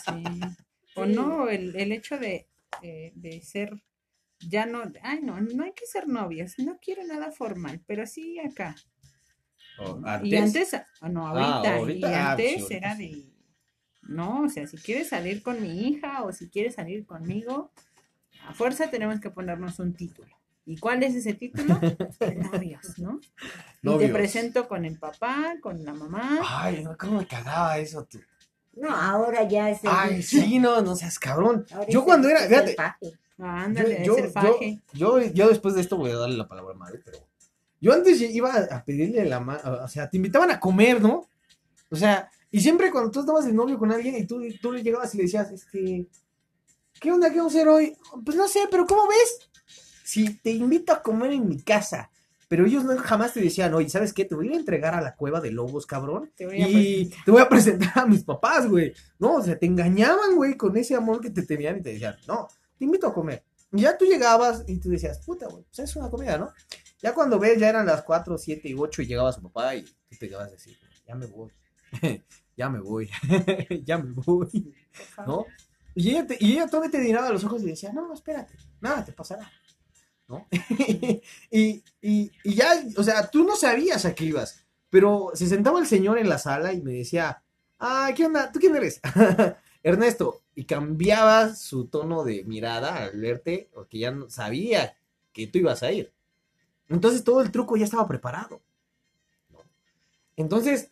Sí. 0.06 0.24
O 0.96 1.06
Sí. 1.06 1.12
no, 1.14 1.48
el, 1.48 1.76
el 1.78 1.92
hecho 1.94 2.18
de, 2.18 2.50
eh, 2.82 3.14
de 3.16 3.42
ser, 3.42 3.72
ya 4.50 4.66
no, 4.66 4.82
ay 5.02 5.20
no, 5.22 5.40
no 5.40 5.64
hay 5.64 5.72
que 5.72 5.86
ser 5.86 6.10
novias, 6.10 6.56
no 6.58 6.78
quiero 6.82 7.06
nada 7.06 7.32
formal, 7.32 7.80
pero 7.88 8.06
sí 8.06 8.38
acá. 8.40 8.76
Y 10.24 10.36
antes, 10.36 10.74
ah, 10.74 11.10
no, 11.10 11.26
Ah, 11.28 11.62
ahorita, 11.78 12.10
y 12.10 12.14
ah, 12.14 12.32
antes 12.32 12.52
sí, 12.52 12.62
ahorita 12.64 12.76
era 12.76 12.96
de, 12.96 13.29
no, 14.10 14.42
o 14.42 14.50
sea, 14.50 14.66
si 14.68 14.78
quieres 14.78 15.10
salir 15.10 15.44
con 15.44 15.62
mi 15.62 15.88
hija 15.88 16.24
o 16.24 16.32
si 16.32 16.50
quieres 16.50 16.76
salir 16.76 17.06
conmigo, 17.06 17.72
a 18.48 18.54
fuerza 18.54 18.90
tenemos 18.90 19.20
que 19.20 19.30
ponernos 19.30 19.80
un 19.80 19.94
título. 19.94 20.30
¿Y 20.66 20.78
cuál 20.78 21.04
es 21.04 21.16
ese 21.16 21.34
título? 21.34 21.80
Novios, 22.52 22.98
¿no? 23.00 23.20
Y 23.82 23.98
te 23.98 24.10
presento 24.10 24.68
con 24.68 24.86
el 24.86 24.98
papá, 24.98 25.56
con 25.62 25.84
la 25.86 25.94
mamá. 25.94 26.40
Ay, 26.44 26.84
no, 26.84 26.98
cómo 26.98 27.20
me 27.20 27.28
cagaba 27.28 27.78
eso, 27.78 28.04
tú. 28.06 28.20
No, 28.74 28.96
ahora 28.96 29.48
ya 29.48 29.70
es 29.70 29.84
el 29.84 29.90
Ay, 29.92 30.24
sí, 30.24 30.60
no, 30.60 30.82
no 30.82 30.96
seas 30.96 31.20
cabrón. 31.20 31.66
Ahora 31.72 31.88
Yo 31.90 32.04
cuando 32.04 32.30
era, 32.30 32.42
fíjate. 32.42 32.76
Ah, 32.78 32.98
yo, 33.02 33.12
ándale, 33.38 34.06
yo, 34.06 34.18
es 34.18 34.36
el 34.36 34.82
yo, 34.94 35.20
yo, 35.20 35.34
yo 35.34 35.50
después 35.50 35.76
de 35.76 35.82
esto 35.82 35.98
voy 35.98 36.12
a 36.12 36.18
darle 36.18 36.38
la 36.38 36.48
palabra 36.48 36.74
a 36.74 36.78
madre, 36.78 37.00
pero 37.04 37.18
yo 37.82 37.94
antes 37.94 38.22
iba 38.22 38.56
a 38.56 38.84
pedirle 38.84 39.26
la 39.26 39.40
mano, 39.40 39.62
o 39.84 39.88
sea, 39.88 40.10
te 40.10 40.18
invitaban 40.18 40.52
a 40.52 40.60
comer, 40.60 41.02
¿no? 41.02 41.28
O 41.90 41.96
sea, 41.96 42.30
y 42.52 42.60
siempre 42.62 42.92
cuando 42.92 43.12
tú 43.12 43.20
estabas 43.22 43.46
de 43.46 43.54
novio 43.54 43.78
con 43.78 43.92
alguien 43.92 44.16
y 44.18 44.26
tú, 44.26 44.42
tú 44.62 44.72
le 44.72 44.82
llegabas 44.84 45.14
y 45.14 45.18
le 45.18 45.24
decías, 45.24 45.52
este, 45.52 46.08
¿qué 47.00 47.12
onda? 47.12 47.30
¿Qué 47.30 47.38
vamos 47.38 47.54
a 47.54 47.58
hacer 47.58 47.68
hoy? 47.68 47.96
Pues 48.26 48.36
no 48.38 48.48
sé, 48.48 48.68
pero 48.70 48.86
¿cómo 48.86 49.08
ves? 49.08 49.50
si 50.04 50.34
te 50.40 50.50
invito 50.50 50.92
a 50.92 51.04
comer 51.04 51.34
en 51.34 51.48
mi 51.48 51.62
casa, 51.62 52.10
pero 52.48 52.66
ellos 52.66 52.84
no 52.84 52.98
jamás 52.98 53.32
te 53.34 53.42
decían, 53.42 53.72
oye, 53.76 53.90
¿sabes 53.90 54.12
qué? 54.12 54.26
Te 54.26 54.34
voy 54.34 54.52
a 54.52 54.56
entregar 54.56 54.96
a 54.96 55.02
la 55.02 55.16
cueva 55.16 55.40
de 55.40 55.52
lobos, 55.52 55.86
cabrón. 55.86 56.32
Te 56.36 56.48
voy 56.48 56.64
a 56.64 56.68
Y 56.68 56.74
presentar. 57.06 57.26
te 57.26 57.32
voy 57.32 57.42
a 57.44 57.50
presentar 57.50 57.92
a 58.00 58.06
mis 58.08 58.24
papás, 58.24 58.68
güey. 58.68 58.92
No, 59.20 59.36
o 59.36 59.44
sea, 59.44 59.60
te 59.60 59.68
engañaban, 59.68 60.36
güey, 60.36 60.58
con 60.58 60.76
ese 60.78 60.96
amor 60.96 61.22
que 61.22 61.30
te 61.30 61.44
tenían 61.44 61.78
y 61.78 61.82
te 61.84 61.94
decían, 61.94 62.16
no, 62.28 62.48
te 62.80 62.86
invito 62.86 63.06
a 63.06 63.14
comer. 63.14 63.44
Y 63.72 63.82
ya 63.82 63.96
tú 63.96 64.06
llegabas 64.06 64.64
y 64.66 64.78
tú 64.80 64.90
decías, 64.90 65.20
puta, 65.24 65.46
güey, 65.48 65.64
pues 65.64 65.78
es 65.88 65.96
una 65.96 66.10
comida, 66.10 66.40
¿no? 66.40 66.52
Ya 67.00 67.14
cuando 67.14 67.38
ves, 67.38 67.60
ya 67.60 67.70
eran 67.70 67.86
las 67.86 68.02
4, 68.02 68.36
7 68.36 68.68
y 68.68 68.74
8 68.74 69.04
y 69.04 69.06
llegaba 69.06 69.32
su 69.32 69.44
papá 69.44 69.76
y 69.76 69.84
tú 69.84 69.92
te 70.20 70.28
quedabas 70.28 70.48
a 70.48 70.52
decir, 70.54 70.76
ya 71.08 71.14
me 71.14 71.28
voy, 71.28 71.52
ya 72.58 72.70
me 72.70 72.80
voy, 72.80 73.10
ya 73.86 73.98
me 73.98 74.12
voy. 74.12 74.74
¿no? 75.26 75.46
Y 75.96 76.12
ella, 76.12 76.28
te- 76.28 76.38
y 76.40 76.54
ella 76.54 76.68
todavía 76.68 76.92
te 76.92 77.00
miraba 77.00 77.28
a 77.28 77.32
los 77.34 77.44
ojos 77.44 77.62
y 77.64 77.68
decía, 77.68 77.92
no, 77.94 78.14
espérate, 78.14 78.54
nada 78.82 79.04
te 79.04 79.12
pasará, 79.12 79.52
¿no? 80.28 80.48
y, 81.52 81.84
y, 82.02 82.32
y 82.44 82.54
ya, 82.56 82.72
o 82.98 83.04
sea, 83.04 83.30
tú 83.30 83.44
no 83.44 83.56
sabías 83.56 84.06
a 84.06 84.14
qué 84.16 84.26
ibas, 84.26 84.66
pero 84.90 85.32
se 85.34 85.48
sentaba 85.48 85.80
el 85.80 85.88
señor 85.88 86.18
en 86.20 86.30
la 86.30 86.38
sala 86.38 86.74
y 86.74 86.82
me 86.82 86.94
decía, 86.94 87.44
ah, 87.80 88.12
¿qué 88.16 88.26
onda? 88.26 88.52
¿Tú 88.52 88.60
quién 88.60 88.76
eres? 88.76 89.02
Ernesto, 89.84 90.42
y 90.56 90.66
cambiaba 90.66 91.56
su 91.56 91.88
tono 91.88 92.24
de 92.24 92.44
mirada 92.44 93.04
al 93.06 93.20
verte, 93.20 93.70
porque 93.74 94.00
ya 94.00 94.12
no- 94.12 94.30
sabía 94.30 94.96
que 95.32 95.48
tú 95.48 95.58
ibas 95.60 95.84
a 95.84 95.92
ir. 95.92 96.12
Entonces 96.88 97.24
todo 97.24 97.42
el 97.42 97.52
truco 97.52 97.78
ya 97.78 97.86
estaba 97.86 98.08
preparado. 98.08 98.62
¿no? 99.50 99.60
Entonces, 100.36 100.92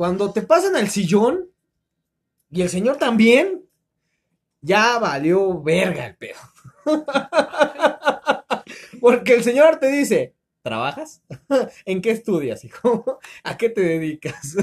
cuando 0.00 0.32
te 0.32 0.40
pasan 0.40 0.76
al 0.76 0.88
sillón 0.88 1.50
y 2.50 2.62
el 2.62 2.70
señor 2.70 2.96
también, 2.96 3.66
ya 4.62 4.98
valió 4.98 5.62
verga 5.62 6.06
el 6.06 6.16
pedo. 6.16 6.38
Porque 9.02 9.34
el 9.34 9.44
señor 9.44 9.78
te 9.78 9.88
dice, 9.88 10.34
¿trabajas? 10.62 11.22
¿En 11.84 12.00
qué 12.00 12.12
estudias, 12.12 12.64
hijo? 12.64 13.18
¿A 13.44 13.58
qué 13.58 13.68
te 13.68 13.82
dedicas? 13.82 14.56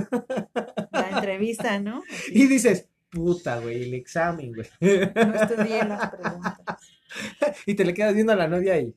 La 0.89 1.11
entrevista, 1.11 1.79
¿no? 1.79 2.01
Y 2.29 2.47
dices, 2.47 2.89
puta, 3.11 3.59
güey, 3.59 3.83
el 3.83 3.93
examen, 3.93 4.53
güey. 4.55 4.67
No 5.13 5.35
estudié 5.35 5.85
las 5.85 6.09
preguntas. 6.09 6.57
Y 7.67 7.75
te 7.75 7.85
le 7.85 7.93
quedas 7.93 8.15
viendo 8.15 8.33
a 8.33 8.37
la 8.37 8.47
novia 8.47 8.79
y, 8.79 8.95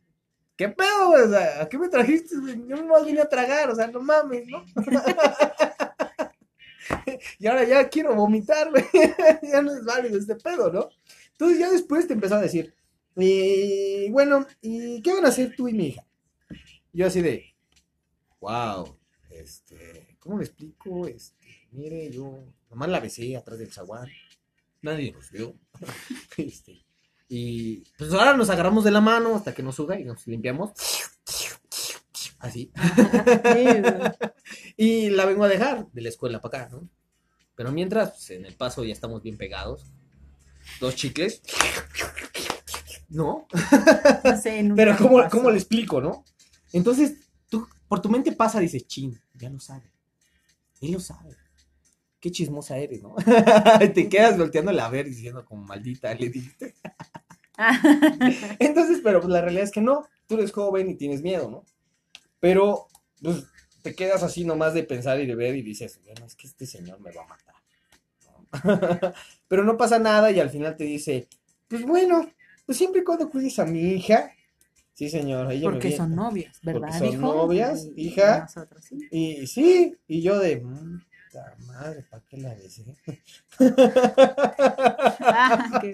¿qué 0.57 0.71
pedo, 0.71 1.09
güey? 1.09 1.35
¿a 1.61 1.69
qué 1.69 1.77
me 1.77 1.91
trajiste? 1.91 2.35
Yo 2.67 2.77
nomás 2.77 3.05
vine 3.05 3.21
a 3.21 3.29
tragar, 3.29 3.69
o 3.69 3.75
sea, 3.75 3.89
no 3.89 4.01
mames, 4.01 4.47
¿no? 4.47 4.65
y 7.39 7.47
ahora 7.47 7.65
ya 7.65 7.89
quiero 7.89 8.15
vomitar, 8.15 8.71
güey. 8.71 8.85
ya 9.43 9.63
no 9.63 9.73
es 9.73 9.85
válido 9.85 10.19
este 10.19 10.37
pedo, 10.37 10.73
¿no? 10.73 10.89
Entonces 11.33 11.59
ya 11.59 11.71
después 11.71 12.07
te 12.07 12.15
empezó 12.15 12.37
a 12.37 12.41
decir, 12.41 12.75
y 13.17 14.11
bueno, 14.11 14.47
¿y 14.61 15.03
qué 15.03 15.13
van 15.13 15.25
a 15.25 15.29
hacer 15.29 15.55
tú 15.57 15.69
y 15.69 15.75
mi 15.75 15.89
hija? 15.89 16.07
Yo 16.93 17.07
así 17.07 17.23
de, 17.23 17.55
wow, 18.41 18.97
este, 19.31 20.17
¿cómo 20.19 20.39
le 20.39 20.45
explico? 20.45 21.07
Este, 21.07 21.69
mire, 21.73 22.11
yo 22.11 22.45
nomás 22.69 22.89
la 22.89 23.01
besé 23.01 23.37
atrás 23.37 23.59
del 23.59 23.73
zaguán, 23.73 24.09
nadie 24.83 25.13
nos 25.13 25.31
vio. 25.31 25.55
este, 26.37 26.85
y 27.29 27.85
pues 27.97 28.13
ahora 28.13 28.37
nos 28.37 28.51
agarramos 28.51 28.85
de 28.85 28.91
la 28.91 29.01
mano 29.01 29.37
hasta 29.37 29.55
que 29.55 29.63
nos 29.63 29.77
suda 29.77 29.99
y 29.99 30.05
nos 30.05 30.27
limpiamos. 30.27 30.73
Así. 32.41 32.73
y 34.77 35.11
la 35.11 35.27
vengo 35.27 35.45
a 35.45 35.49
dejar 35.49 35.87
de 35.93 36.01
la 36.01 36.09
escuela 36.09 36.41
para 36.41 36.65
acá, 36.65 36.75
¿no? 36.75 36.89
Pero 37.55 37.71
mientras, 37.71 38.11
pues, 38.11 38.31
en 38.31 38.47
el 38.47 38.57
paso 38.57 38.83
ya 38.83 38.93
estamos 38.93 39.23
bien 39.23 39.37
pegados. 39.37 39.93
Dos 40.81 40.97
chicles. 40.97 41.43
¿No? 43.09 43.47
No 44.25 44.41
sé, 44.41 44.63
nunca 44.63 44.77
Pero 44.77 44.97
¿cómo. 44.97 45.29
¿cómo 45.29 45.51
le 45.51 45.59
explico, 45.59 46.01
no? 46.01 46.25
Entonces, 46.73 47.29
tú, 47.49 47.69
por 47.89 48.01
tu 48.01 48.09
mente 48.09 48.33
pasa, 48.33 48.61
dices, 48.61 48.87
chin, 48.87 49.21
ya 49.35 49.51
lo 49.51 49.61
sabe. 49.61 49.91
Él 50.81 50.93
lo 50.93 51.01
sabe. 51.01 51.37
Qué 52.21 52.31
chismosa 52.31 52.79
eres, 52.79 53.03
¿no? 53.03 53.15
Te 53.95 54.09
quedas 54.09 54.39
volteándola 54.39 54.87
a 54.87 54.91
ver 54.91 55.07
y 55.07 55.11
diciendo 55.11 55.45
como 55.45 55.65
maldita, 55.65 56.15
le 56.15 56.31
dijiste. 56.31 56.75
Entonces, 58.59 59.01
pero 59.03 59.21
pues 59.21 59.31
la 59.31 59.41
realidad 59.41 59.65
es 59.65 59.71
que 59.71 59.81
no, 59.81 60.07
tú 60.27 60.35
eres 60.35 60.53
joven 60.53 60.91
y 60.91 60.97
tienes 60.97 61.23
miedo, 61.23 61.51
¿no? 61.51 61.65
Pero, 62.41 62.89
pues, 63.23 63.45
te 63.83 63.95
quedas 63.95 64.23
así 64.23 64.45
nomás 64.45 64.75
de 64.75 64.83
pensar 64.85 65.21
y 65.21 65.27
de 65.27 65.35
ver 65.35 65.57
y 65.57 65.63
dices, 65.63 66.01
bueno, 66.05 66.27
es 66.27 66.35
que 66.35 66.47
este 66.47 66.67
señor 66.67 67.01
me 67.01 67.13
va 67.13 67.23
a 67.25 67.27
matar. 67.29 67.55
¿no? 68.27 69.13
pero 69.49 69.65
no 69.65 69.77
pasa 69.77 69.99
nada 69.99 70.31
y 70.31 70.41
al 70.41 70.51
final 70.51 70.77
te 70.77 70.85
dice, 70.85 71.29
pues 71.69 71.83
bueno, 71.85 72.31
pues 72.67 72.79
siempre 72.79 73.01
y 73.01 73.05
cuando 73.05 73.31
cuides 73.31 73.59
a 73.59 73.65
mi 73.67 73.81
hija. 73.81 74.33
Sí, 74.95 75.09
señor, 75.09 75.51
ella 75.51 75.65
Porque 75.65 75.97
son 75.97 76.15
novias, 76.15 76.59
¿verdad, 76.63 76.81
Porque 76.81 76.99
son 76.99 77.09
hijo? 77.09 77.23
novias, 77.23 77.89
Y- 77.97 78.03
y 78.03 78.07
hija. 78.09 78.41
nosotros, 78.43 78.85
sí. 78.85 79.09
Y 79.11 79.47
sí, 79.47 79.97
y 80.07 80.23
yo 80.23 80.39
de, 80.39 80.59
puta 80.59 81.57
madre, 81.67 82.03
¿para 82.11 82.23
qué 82.29 82.37
la 82.37 82.55
besé? 82.55 82.85
Ah, 85.33 85.79
qué. 85.81 85.93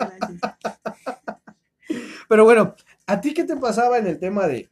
Pero 2.29 2.45
bueno, 2.45 2.75
¿a 3.07 3.21
ti 3.21 3.35
qué 3.35 3.45
te 3.45 3.57
pasaba 3.57 3.99
en 3.99 4.07
el 4.07 4.19
tema 4.19 4.47
de 4.47 4.69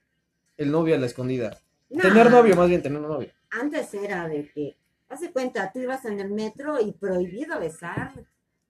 el 0.56 0.70
novio 0.70 0.94
a 0.94 0.99
la 0.99 1.06
escondida? 1.06 1.58
No, 1.90 2.02
Tener 2.02 2.30
novio, 2.30 2.56
más 2.56 2.68
bien, 2.68 2.82
tener 2.82 3.00
un 3.00 3.08
novio. 3.08 3.30
Antes 3.50 3.92
era 3.94 4.28
de 4.28 4.50
que, 4.52 4.76
hace 5.08 5.30
cuenta, 5.32 5.70
tú 5.73 5.78
ibas 5.80 6.04
en 6.06 6.18
el 6.20 6.30
metro 6.30 6.80
y 6.80 6.92
prohibido 6.92 7.58
besar, 7.61 8.12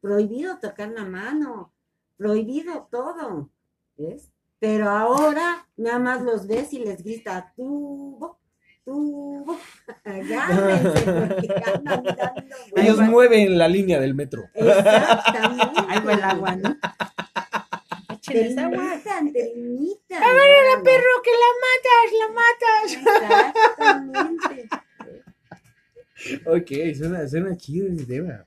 prohibido 0.00 0.58
tocar 0.58 0.90
la 0.90 1.04
mano, 1.04 1.72
prohibido 2.16 2.88
todo, 2.90 3.50
¿ves? 3.96 4.30
Pero 4.58 4.88
ahora 4.90 5.66
nada 5.76 5.98
más 5.98 6.22
los 6.22 6.46
ves 6.46 6.72
y 6.72 6.78
les 6.80 7.02
grita, 7.02 7.52
tubo, 7.56 8.38
tubo, 8.84 9.56
agárrense 10.04 11.04
porque 11.12 11.62
andan 11.74 12.02
dando 12.04 12.56
Ellos 12.76 12.96
vueltas". 12.96 13.08
mueven 13.10 13.58
la 13.58 13.68
línea 13.68 14.00
del 14.00 14.14
metro. 14.14 14.44
Exactamente. 14.54 15.80
Ahí 15.88 16.00
va 16.04 16.12
el 16.12 16.22
agua, 16.22 16.56
¿no? 16.56 16.76
Te 18.26 18.32
Échenles 18.40 18.58
agua. 18.58 18.82
limitan, 18.84 19.32
te 19.32 19.54
limitan. 19.54 20.22
perro, 20.84 21.22
que 21.22 21.30
la 21.42 21.50
matas, 21.64 22.12
la 22.20 22.28
matas. 22.34 22.86
Exactamente. 24.12 24.68
Ok, 26.46 26.70
suena, 26.96 27.28
suena 27.28 27.56
chido 27.56 27.88
ese 27.88 28.06
tema. 28.06 28.46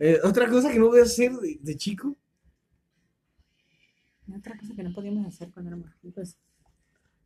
Eh, 0.00 0.18
Otra 0.24 0.48
cosa 0.48 0.70
que 0.72 0.78
no 0.78 0.88
voy 0.88 1.00
a 1.00 1.04
hacer 1.04 1.30
de, 1.32 1.58
de 1.60 1.76
chico, 1.76 2.16
Otra 4.36 4.56
cosa 4.56 4.74
que 4.74 4.82
no 4.82 4.92
podíamos 4.92 5.26
hacer 5.26 5.50
cuando 5.52 5.70
éramos 5.70 5.90
chicos. 6.00 6.36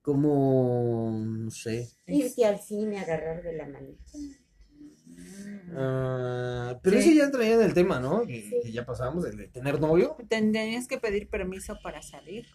como, 0.02 1.22
no 1.26 1.50
sé. 1.50 1.88
Irte 2.06 2.44
al 2.44 2.60
cine, 2.60 2.98
agarrar 2.98 3.42
de 3.42 3.52
la 3.54 3.66
manita. 3.66 4.04
Ah, 5.76 6.78
pero 6.82 6.96
Sí. 7.00 7.08
ese 7.10 7.14
ya 7.18 7.24
entraría 7.24 7.54
en 7.54 7.62
el 7.62 7.74
tema, 7.74 8.00
¿no? 8.00 8.26
Que, 8.26 8.42
Sí. 8.42 8.54
que 8.62 8.72
ya 8.72 8.84
pasamos, 8.84 9.24
el 9.26 9.36
de 9.36 9.48
tener 9.48 9.80
novio. 9.80 10.16
Tendrías 10.28 10.86
que 10.86 10.98
pedir 10.98 11.28
permiso 11.28 11.78
para 11.82 12.02
salir. 12.02 12.46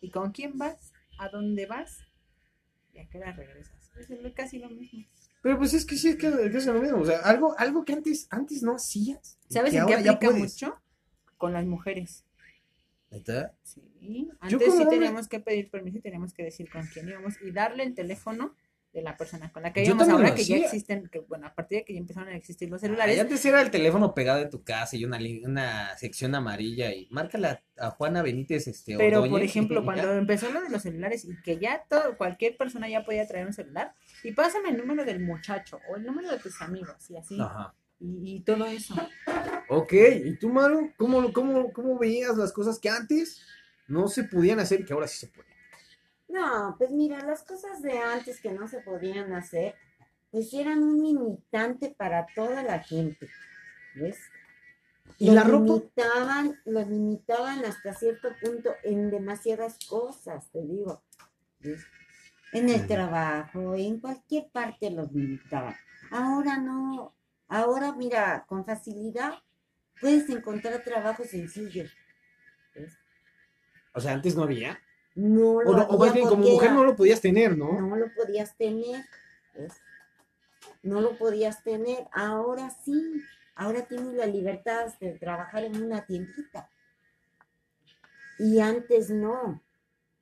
¿Y 0.00 0.10
con 0.10 0.30
quién 0.32 0.58
vas? 0.58 0.92
¿A 1.18 1.28
dónde 1.28 1.66
vas? 1.66 1.98
Y 2.94 2.98
a 3.00 3.08
qué 3.08 3.18
hora 3.18 3.32
regresas. 3.32 3.90
Es 3.98 4.08
lo- 4.10 4.32
casi 4.34 4.58
lo 4.58 4.70
mismo. 4.70 5.04
Pero 5.42 5.58
pues 5.58 5.74
es 5.74 5.84
que 5.84 5.96
sí, 5.96 6.08
es 6.10 6.16
que, 6.16 6.26
es 6.28 6.66
lo 6.66 6.74
mismo. 6.80 6.98
O 7.00 7.06
sea, 7.06 7.18
algo, 7.20 7.54
algo 7.58 7.84
que 7.84 7.92
antes, 7.92 8.26
antes 8.30 8.62
no 8.62 8.74
hacías. 8.76 9.38
¿Sabes 9.48 9.72
que 9.72 9.78
en 9.78 9.86
qué 9.86 9.94
aplica 9.94 10.30
mucho? 10.30 10.76
Con 11.36 11.52
las 11.52 11.64
mujeres. 11.66 12.24
¿Neta? 13.10 13.54
Sí. 13.62 14.28
Antes 14.40 14.58
sí 14.74 14.82
hombre- 14.82 14.98
teníamos 14.98 15.28
que 15.28 15.40
pedir 15.40 15.70
permiso 15.70 15.98
y 15.98 16.00
teníamos 16.02 16.34
que 16.34 16.42
decir 16.44 16.68
con 16.70 16.86
quién 16.88 17.08
íbamos 17.08 17.34
y 17.42 17.50
darle 17.52 17.84
el 17.84 17.94
teléfono 17.94 18.54
de 18.98 19.04
la 19.04 19.16
persona 19.16 19.50
con 19.52 19.62
la 19.62 19.72
que 19.72 19.84
también 19.84 20.10
ahora 20.10 20.34
que 20.34 20.44
ya 20.44 20.56
existen, 20.56 21.08
que 21.08 21.20
bueno, 21.20 21.46
a 21.46 21.54
partir 21.54 21.78
de 21.78 21.84
que 21.84 21.94
ya 21.94 22.00
empezaron 22.00 22.28
a 22.28 22.36
existir 22.36 22.68
los 22.68 22.82
Ay, 22.82 22.88
celulares, 22.88 23.20
antes 23.20 23.44
era 23.44 23.62
el 23.62 23.70
teléfono 23.70 24.14
pegado 24.14 24.42
en 24.42 24.50
tu 24.50 24.62
casa 24.62 24.96
y 24.96 25.04
una, 25.04 25.18
una 25.44 25.96
sección 25.96 26.34
amarilla 26.34 26.92
y 26.92 27.06
márcala 27.10 27.62
a 27.78 27.90
Juana 27.90 28.22
Benítez 28.22 28.66
este 28.66 28.96
pero 28.96 29.28
por 29.28 29.42
ejemplo, 29.42 29.84
cuando 29.84 30.02
ya. 30.02 30.18
empezó 30.18 30.50
lo 30.50 30.60
de 30.60 30.70
los 30.70 30.82
celulares 30.82 31.24
y 31.24 31.40
que 31.42 31.58
ya 31.58 31.84
todo, 31.88 32.16
cualquier 32.16 32.56
persona 32.56 32.88
ya 32.88 33.04
podía 33.04 33.26
traer 33.26 33.46
un 33.46 33.52
celular 33.52 33.94
y 34.24 34.32
pásame 34.32 34.70
el 34.70 34.76
número 34.78 35.04
del 35.04 35.20
muchacho 35.20 35.78
o 35.90 35.96
el 35.96 36.04
número 36.04 36.30
de 36.30 36.38
tus 36.38 36.60
amigos 36.60 37.10
y 37.10 37.16
así 37.16 37.40
Ajá. 37.40 37.74
y, 38.00 38.36
y 38.36 38.40
todo 38.40 38.66
eso. 38.66 38.94
Ok, 39.68 39.92
¿y 40.24 40.36
tú, 40.38 40.48
Maru? 40.48 40.92
¿Cómo, 40.96 41.32
cómo, 41.32 41.72
¿Cómo 41.72 41.98
veías 41.98 42.36
las 42.36 42.52
cosas 42.52 42.78
que 42.78 42.88
antes 42.88 43.42
no 43.86 44.08
se 44.08 44.24
podían 44.24 44.60
hacer 44.60 44.80
y 44.80 44.84
que 44.84 44.92
ahora 44.92 45.06
sí 45.06 45.18
se 45.18 45.28
pueden? 45.28 45.47
No, 46.28 46.74
pues 46.78 46.90
mira, 46.90 47.24
las 47.24 47.42
cosas 47.42 47.80
de 47.82 47.98
antes 47.98 48.40
que 48.40 48.52
no 48.52 48.68
se 48.68 48.80
podían 48.80 49.32
hacer, 49.32 49.74
pues 50.30 50.52
eran 50.52 50.82
un 50.82 51.02
limitante 51.02 51.94
para 51.96 52.26
toda 52.34 52.62
la 52.62 52.80
gente, 52.80 53.28
¿ves? 53.94 54.18
¿Y 55.16 55.26
Los 55.26 55.34
la 55.34 55.44
ropa? 55.44 55.64
limitaban, 55.64 56.60
los 56.66 56.86
limitaban 56.86 57.64
hasta 57.64 57.94
cierto 57.94 58.28
punto 58.42 58.74
en 58.84 59.10
demasiadas 59.10 59.78
cosas, 59.88 60.50
te 60.50 60.60
digo. 60.60 61.02
¿ves? 61.60 61.86
En 62.52 62.68
el 62.68 62.86
trabajo, 62.86 63.74
en 63.74 63.98
cualquier 64.00 64.50
parte 64.50 64.90
los 64.90 65.10
limitaban. 65.12 65.74
Ahora 66.10 66.58
no, 66.58 67.14
ahora 67.48 67.92
mira, 67.94 68.44
con 68.46 68.64
facilidad 68.66 69.32
puedes 70.00 70.28
encontrar 70.28 70.82
trabajo 70.82 71.24
sencillo. 71.24 71.84
¿ves? 72.74 72.98
O 73.94 74.00
sea, 74.00 74.12
antes 74.12 74.36
no 74.36 74.42
había. 74.42 74.78
No 75.18 75.60
lo 75.62 75.70
O, 75.70 75.76
no, 75.76 75.82
o 75.84 75.98
más 75.98 76.10
había 76.10 76.12
bien, 76.12 76.28
como 76.28 76.42
mujer 76.48 76.66
era- 76.68 76.74
no 76.74 76.84
lo 76.84 76.94
podías 76.96 77.20
tener, 77.20 77.56
¿no? 77.58 77.72
no 77.80 77.96
lo 77.96 78.06
podías 78.14 78.56
tener. 78.56 79.04
¿ves? 79.54 79.72
No 80.82 81.00
lo 81.00 81.18
podías 81.18 81.62
tener. 81.64 82.06
Ahora 82.12 82.70
sí, 82.84 83.20
ahora 83.56 83.82
tienes 83.86 84.14
la 84.14 84.26
libertad 84.26 84.86
de 85.00 85.18
trabajar 85.18 85.64
en 85.64 85.82
una 85.82 86.06
tiendita. 86.06 86.70
Y 88.38 88.60
antes 88.60 89.10
no. 89.10 89.60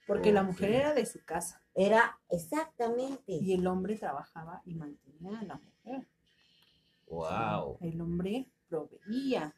Porque 0.07 0.33
la 0.33 0.43
mujer 0.45 0.71
era 0.71 0.95
de 0.95 1.05
su 1.05 1.23
casa 1.25 1.61
Era 1.75 2.19
exactamente. 2.31 3.33
y 3.33 3.53
el 3.55 3.67
hombre 3.67 3.97
trabajaba 3.97 4.62
y 4.65 4.75
mantenía 4.76 5.41
a 5.41 5.45
la 5.45 5.57
mujer. 5.57 6.07
Wow. 7.09 7.79
El 7.81 8.00
hombre 8.00 8.49
proveía. 8.69 9.53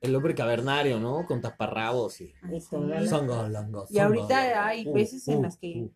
El 0.00 0.14
hombre 0.16 0.34
cavernario, 0.34 0.98
¿no? 0.98 1.26
Con 1.26 1.40
taparrabos 1.40 2.20
y. 2.20 2.34
Y 2.50 2.60
toda 2.70 3.00
la- 3.00 3.86
Y 3.90 3.98
ahorita 3.98 4.66
hay 4.66 4.86
Uh, 4.86 4.92
veces 4.94 5.28
en 5.28 5.38
uh, 5.38 5.42
las 5.42 5.56
que 5.58 5.74
uh. 5.76 5.92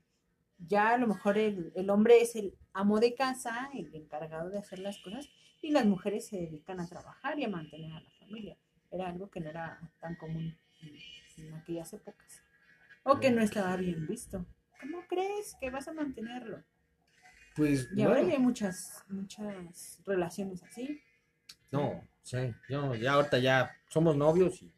ya 0.59 0.91
a 0.91 0.99
lo 0.99 1.07
mejor 1.07 1.39
el, 1.39 1.73
el 1.75 1.89
hombre 1.91 2.21
es 2.21 2.37
el 2.37 2.55
amo 2.73 3.01
de 3.01 3.15
casa, 3.15 3.71
el 3.75 3.95
encargado 3.95 4.51
de 4.51 4.59
hacer 4.59 4.79
las 4.81 4.99
cosas, 4.99 5.29
y 5.63 5.71
las 5.71 5.87
mujeres 5.87 6.27
se 6.29 6.37
dedican 6.37 6.81
a 6.81 6.87
trabajar 6.87 7.39
y 7.39 7.45
a 7.45 7.49
mantener 7.49 7.93
a 7.93 8.01
la 8.01 8.11
familia. 8.19 8.57
Era 8.91 9.09
algo 9.09 9.31
que 9.31 9.41
no 9.41 9.49
era 9.49 9.81
tan 10.01 10.17
común 10.17 10.55
en, 10.83 11.45
en 11.47 11.55
aquellas 11.55 11.93
épocas. 11.95 12.43
O 13.05 13.19
que 13.21 13.31
no 13.31 13.41
estaba 13.43 13.77
bien 13.77 14.07
visto. 14.07 14.45
¿Cómo 14.81 14.99
crees 15.09 15.57
que 15.61 15.71
vas 15.71 15.89
a 15.89 15.93
mantenerlo? 15.95 16.63
Pues. 17.57 17.89
Y 17.97 18.03
ahora 18.03 18.17
bueno, 18.17 18.29
ya 18.29 18.35
hay 18.37 18.43
muchas, 18.43 19.05
muchas 19.09 20.01
relaciones 20.05 20.63
así. 20.63 21.01
No, 21.71 22.07
sí. 22.23 22.55
Yo, 22.69 22.95
ya 22.95 23.13
ahorita 23.15 23.39
ya 23.39 23.71
somos 23.95 24.17
novios 24.17 24.61
y 24.61 24.73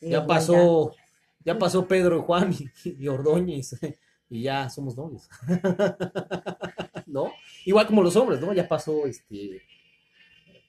ya 0.00 0.26
pasó. 0.26 0.92
Ya 1.42 1.58
pasó 1.58 1.86
Pedro 1.86 2.18
y 2.18 2.20
Juan 2.22 2.52
y, 2.52 3.04
y 3.04 3.08
Ordóñez. 3.08 3.78
Y 4.28 4.42
ya 4.42 4.68
somos 4.68 4.96
novios. 4.96 5.28
¿No? 7.06 7.32
Igual 7.64 7.86
como 7.86 8.02
los 8.02 8.14
hombres, 8.16 8.40
¿no? 8.40 8.52
Ya 8.52 8.68
pasó 8.68 9.06
este. 9.06 9.62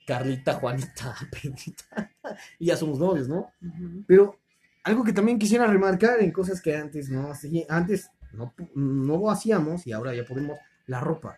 Carlita, 0.06 0.54
Juanita, 0.54 1.16
Pedrita. 1.32 2.12
Y 2.58 2.68
ya 2.68 2.78
somos 2.78 3.00
novios, 3.00 3.28
¿no? 3.28 3.52
Pero 4.08 4.40
algo 4.84 5.04
que 5.04 5.14
también 5.14 5.38
quisiera 5.38 5.68
remarcar 5.68 6.22
en 6.22 6.32
cosas 6.32 6.62
que 6.62 6.76
antes 6.76 7.10
no 7.10 7.32
antes 7.70 8.10
no, 8.34 8.54
no 8.74 9.30
hacíamos 9.30 9.86
y 9.86 9.92
ahora 9.92 10.16
ya 10.16 10.26
podemos, 10.26 10.58
la 10.88 11.00
ropa. 11.00 11.38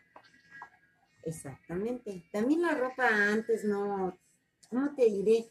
Exactamente. 1.24 2.26
También 2.32 2.62
la 2.62 2.74
ropa 2.74 3.08
antes 3.32 3.66
no, 3.66 4.18
¿cómo 4.70 4.94
te 4.96 5.06
diré? 5.06 5.48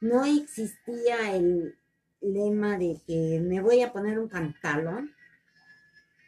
No 0.00 0.24
existía 0.24 1.34
el 1.34 1.78
lema 2.20 2.78
de 2.78 3.00
que 3.06 3.40
me 3.40 3.60
voy 3.60 3.82
a 3.82 3.92
poner 3.92 4.18
un 4.18 4.28
pantalón, 4.28 5.14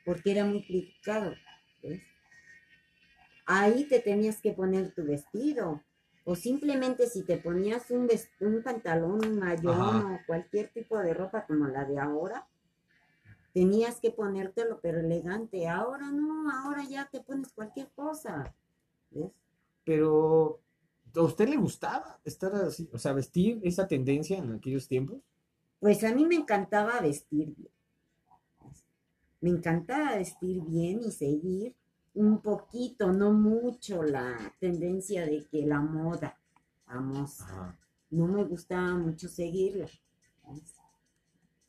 porque 0.04 0.30
era 0.32 0.44
muy 0.44 0.64
criticado. 0.64 1.34
¿ves? 1.82 2.00
Ahí 3.46 3.84
te 3.84 4.00
tenías 4.00 4.40
que 4.40 4.52
poner 4.52 4.94
tu 4.94 5.04
vestido, 5.04 5.82
o 6.24 6.34
simplemente 6.36 7.06
si 7.06 7.22
te 7.22 7.38
ponías 7.38 7.90
un, 7.90 8.08
un 8.40 8.62
pantalón, 8.62 9.24
un 9.24 9.38
mayón 9.38 9.80
Ajá. 9.80 10.06
o 10.06 10.26
cualquier 10.26 10.68
tipo 10.68 10.98
de 10.98 11.14
ropa 11.14 11.46
como 11.46 11.66
la 11.68 11.84
de 11.84 11.98
ahora, 11.98 12.46
tenías 13.54 14.00
que 14.00 14.10
ponértelo, 14.10 14.78
pero 14.80 15.00
elegante. 15.00 15.68
Ahora 15.68 16.10
no, 16.10 16.50
ahora 16.50 16.84
ya 16.84 17.08
te 17.10 17.20
pones 17.20 17.52
cualquier 17.52 17.88
cosa. 17.92 18.54
¿Ves? 19.10 19.32
Pero 19.84 20.60
¿a 21.14 21.22
usted 21.22 21.48
le 21.48 21.56
gustaba 21.56 22.18
estar 22.24 22.54
así, 22.54 22.88
o 22.92 22.98
sea, 22.98 23.12
vestir 23.12 23.60
esa 23.62 23.86
tendencia 23.86 24.38
en 24.38 24.52
aquellos 24.52 24.86
tiempos? 24.88 25.18
Pues 25.80 26.02
a 26.04 26.14
mí 26.14 26.26
me 26.26 26.34
encantaba 26.36 27.00
vestir 27.00 27.54
bien. 27.56 27.68
Me 29.40 29.50
encantaba 29.50 30.16
vestir 30.16 30.60
bien 30.62 31.00
y 31.04 31.12
seguir 31.12 31.74
un 32.14 32.40
poquito, 32.40 33.12
no 33.12 33.32
mucho, 33.32 34.02
la 34.02 34.36
tendencia 34.58 35.24
de 35.24 35.44
que 35.46 35.64
la 35.64 35.80
moda, 35.80 36.36
vamos, 36.86 37.40
Ajá. 37.42 37.78
no 38.10 38.26
me 38.26 38.42
gustaba 38.44 38.94
mucho 38.94 39.28
seguirla. 39.28 39.86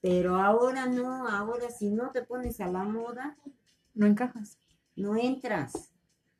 Pero 0.01 0.37
ahora 0.37 0.85
no, 0.87 1.27
ahora 1.27 1.69
si 1.69 1.91
no 1.91 2.09
te 2.11 2.23
pones 2.23 2.59
a 2.61 2.67
la 2.67 2.83
moda, 2.83 3.37
No 3.93 4.07
encajas. 4.07 4.57
no 4.95 5.15
entras. 5.15 5.91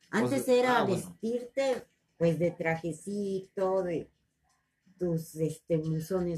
Antes 0.10 0.46
sea, 0.46 0.56
era 0.56 0.78
ah, 0.80 0.84
bueno. 0.86 0.96
vestirte 0.96 1.86
pues 2.20 2.38
de 2.38 2.52
trajecito, 2.52 3.82
de 3.82 4.12
tus 5.00 5.36
este 5.36 5.82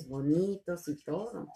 bonitos 0.07 0.87
y 0.87 0.95
todo. 1.03 1.47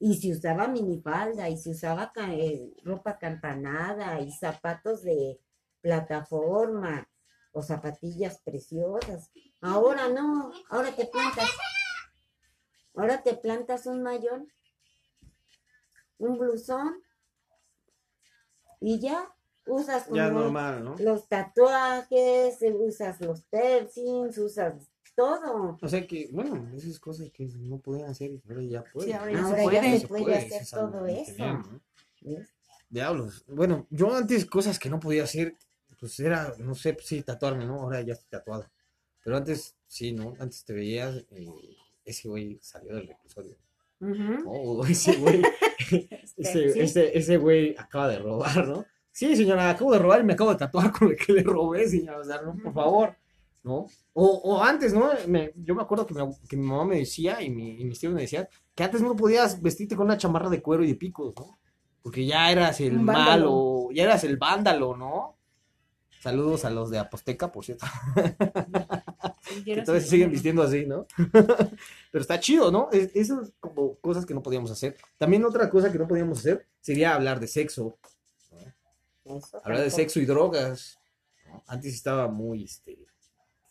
Y 0.00 0.16
se 0.16 0.32
usaba 0.32 0.66
minifalda 0.66 1.48
y 1.48 1.56
se 1.56 1.70
usaba 1.70 2.12
eh, 2.32 2.74
ropa 2.82 3.16
campanada 3.16 4.20
y 4.20 4.32
zapatos 4.32 5.04
de 5.04 5.38
plataforma 5.80 7.08
o 7.52 7.62
zapatillas 7.62 8.40
preciosas. 8.40 9.30
Ahora 9.60 10.08
no, 10.08 10.52
ahora 10.68 10.90
te 10.90 11.06
plantas. 11.06 11.50
Ahora 12.96 13.22
te 13.22 13.34
plantas 13.34 13.86
un 13.86 14.02
mayón, 14.02 14.52
un 16.18 16.36
blusón 16.36 17.00
y 18.80 18.98
ya 18.98 19.32
usas 19.68 20.04
como 20.04 20.16
Ya 20.16 20.30
normal, 20.30 20.84
¿no? 20.84 20.96
los 20.98 21.28
tatuajes, 21.28 22.58
usas 22.80 23.20
los 23.20 23.42
piercings, 23.42 24.38
usas 24.38 24.74
todo. 25.14 25.78
O 25.82 25.88
sea 25.88 26.06
que, 26.06 26.28
bueno, 26.32 26.70
esas 26.76 26.98
cosas 27.00 27.30
que 27.30 27.46
no 27.46 27.78
podían 27.78 28.10
hacer 28.10 28.30
y 28.30 28.42
ahora 28.48 28.62
ya 28.62 28.84
pueden. 28.84 29.10
Sí, 29.10 29.16
ahora 29.16 29.32
ya 29.32 29.38
se 29.38 29.62
Ahora 29.62 29.82
ya 29.82 29.98
se 29.98 30.08
puede 30.08 30.36
hacer 30.36 30.66
todo 30.70 31.06
eso. 31.06 31.80
Diablos. 32.88 33.44
Bueno, 33.48 33.86
yo 33.90 34.14
antes 34.14 34.46
cosas 34.46 34.78
que 34.78 34.88
no 34.88 34.98
podía 35.00 35.24
hacer, 35.24 35.56
pues 36.00 36.18
era, 36.20 36.54
no 36.58 36.74
sé, 36.74 36.94
pues, 36.94 37.06
sí, 37.06 37.22
tatuarme, 37.22 37.66
¿no? 37.66 37.82
Ahora 37.82 38.00
ya 38.00 38.14
estoy 38.14 38.28
tatuado. 38.30 38.70
Pero 39.22 39.36
antes, 39.36 39.74
sí, 39.86 40.12
¿no? 40.12 40.34
Antes 40.38 40.64
te 40.64 40.72
veías, 40.72 41.16
eh, 41.32 41.76
ese 42.04 42.28
güey 42.28 42.58
salió 42.62 42.94
del 42.94 43.08
reclusorio. 43.08 43.56
Ujú. 44.00 44.44
Oh, 44.46 44.86
ese 44.86 45.16
güey, 45.16 45.42
ese, 46.36 46.80
ese, 46.80 47.18
ese 47.18 47.36
güey 47.36 47.74
acaba 47.76 48.08
de 48.08 48.18
robar, 48.20 48.66
¿no? 48.66 48.86
Sí, 49.18 49.34
señora, 49.34 49.70
acabo 49.70 49.90
de 49.92 49.98
robar 49.98 50.20
y 50.20 50.24
me 50.24 50.34
acabo 50.34 50.50
de 50.50 50.56
tatuar 50.58 50.92
con 50.92 51.08
el 51.10 51.16
que 51.16 51.32
le 51.32 51.42
robé, 51.42 51.88
señora. 51.88 52.18
O 52.20 52.24
sea, 52.24 52.40
no, 52.40 52.54
por 52.62 52.72
favor, 52.72 53.16
¿no? 53.64 53.86
O, 54.12 54.26
o 54.44 54.62
antes, 54.62 54.92
¿no? 54.94 55.10
Me- 55.26 55.52
yo 55.56 55.74
me 55.74 55.82
acuerdo 55.82 56.06
que 56.06 56.14
mi, 56.14 56.20
abu- 56.20 56.38
que 56.48 56.56
mi 56.56 56.64
mamá 56.64 56.84
me 56.84 56.98
decía 56.98 57.42
y, 57.42 57.50
mi, 57.50 57.80
y 57.80 57.84
mis 57.84 57.98
tíos 57.98 58.12
me 58.14 58.20
decían 58.20 58.46
que 58.76 58.84
antes 58.84 59.02
no 59.02 59.16
podías 59.16 59.60
vestirte 59.60 59.96
con 59.96 60.06
una 60.06 60.16
chamarra 60.18 60.48
de 60.48 60.62
cuero 60.62 60.84
y 60.84 60.88
de 60.88 60.94
picos, 60.94 61.34
¿no? 61.36 61.58
Porque 62.00 62.24
ya 62.26 62.52
eras 62.52 62.80
el 62.80 62.92
malo, 63.00 63.88
ya 63.92 64.04
eras 64.04 64.22
el 64.22 64.36
vándalo, 64.36 64.96
¿no? 64.96 65.36
Saludos 66.20 66.64
a 66.64 66.70
los 66.70 66.88
de 66.90 66.98
Aposteca, 66.98 67.50
por 67.50 67.64
cierto. 67.64 67.86
Sí, 69.40 69.64
Que 69.64 69.82
todavía 69.82 70.04
se 70.04 70.10
siguen 70.10 70.30
vistiendo 70.30 70.62
así, 70.62 70.86
¿no? 70.86 71.06
Pero 72.12 72.22
está 72.22 72.38
chido, 72.40 72.70
¿no? 72.70 72.88
Es, 72.92 73.10
eso 73.14 73.40
es 73.42 73.52
como 73.60 73.96
cosas 73.96 74.26
que 74.26 74.34
no 74.34 74.42
podíamos 74.42 74.70
hacer. 74.70 74.96
También 75.16 75.44
otra 75.44 75.68
cosa 75.70 75.90
que 75.90 75.98
no 75.98 76.06
podíamos 76.06 76.38
hacer 76.38 76.66
sería 76.80 77.14
hablar 77.14 77.40
de 77.40 77.46
sexo. 77.48 77.98
Eso 79.36 79.60
Hablar 79.64 79.82
de 79.82 79.90
sexo 79.90 80.20
y 80.20 80.26
drogas. 80.26 80.98
¿no? 81.46 81.62
Antes 81.66 81.94
estaba 81.94 82.28
muy, 82.28 82.64
este, 82.64 82.98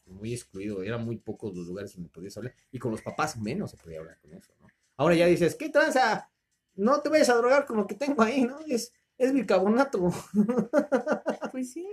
muy 0.05 0.33
excluido. 0.33 0.83
Eran 0.83 1.03
muy 1.05 1.17
pocos 1.17 1.55
los 1.55 1.67
lugares 1.67 1.93
donde 1.93 2.09
podías 2.09 2.37
hablar. 2.37 2.53
Y 2.71 2.79
con 2.79 2.91
los 2.91 3.01
papás 3.01 3.37
menos 3.37 3.71
se 3.71 3.77
podía 3.77 3.99
hablar 3.99 4.17
con 4.19 4.33
eso, 4.33 4.53
¿no? 4.59 4.67
Ahora 4.97 5.15
ya 5.15 5.27
dices, 5.27 5.55
¿qué 5.55 5.69
tranza? 5.69 6.29
No 6.75 7.01
te 7.01 7.09
vayas 7.09 7.29
a 7.29 7.35
drogar 7.35 7.65
con 7.65 7.77
lo 7.77 7.85
que 7.87 7.95
tengo 7.95 8.21
ahí, 8.23 8.43
¿no? 8.43 8.59
Es, 8.67 8.91
es 9.17 9.33
bicarbonato. 9.33 10.11
Pues 11.51 11.71
sí. 11.71 11.87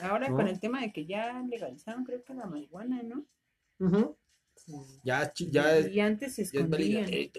Ahora 0.00 0.28
¿No? 0.28 0.36
con 0.36 0.48
el 0.48 0.58
tema 0.58 0.80
de 0.80 0.92
que 0.92 1.06
ya 1.06 1.40
legalizaron, 1.42 2.04
creo 2.04 2.24
que 2.24 2.34
la 2.34 2.46
marihuana, 2.46 3.02
¿no? 3.02 3.24
Sí. 4.56 4.72
Ya, 5.04 5.32
ya, 5.36 5.80
y 5.80 6.00
antes 6.00 6.34
se 6.34 6.42
es 6.42 6.52
escondían. 6.52 7.12
Eh. 7.12 7.30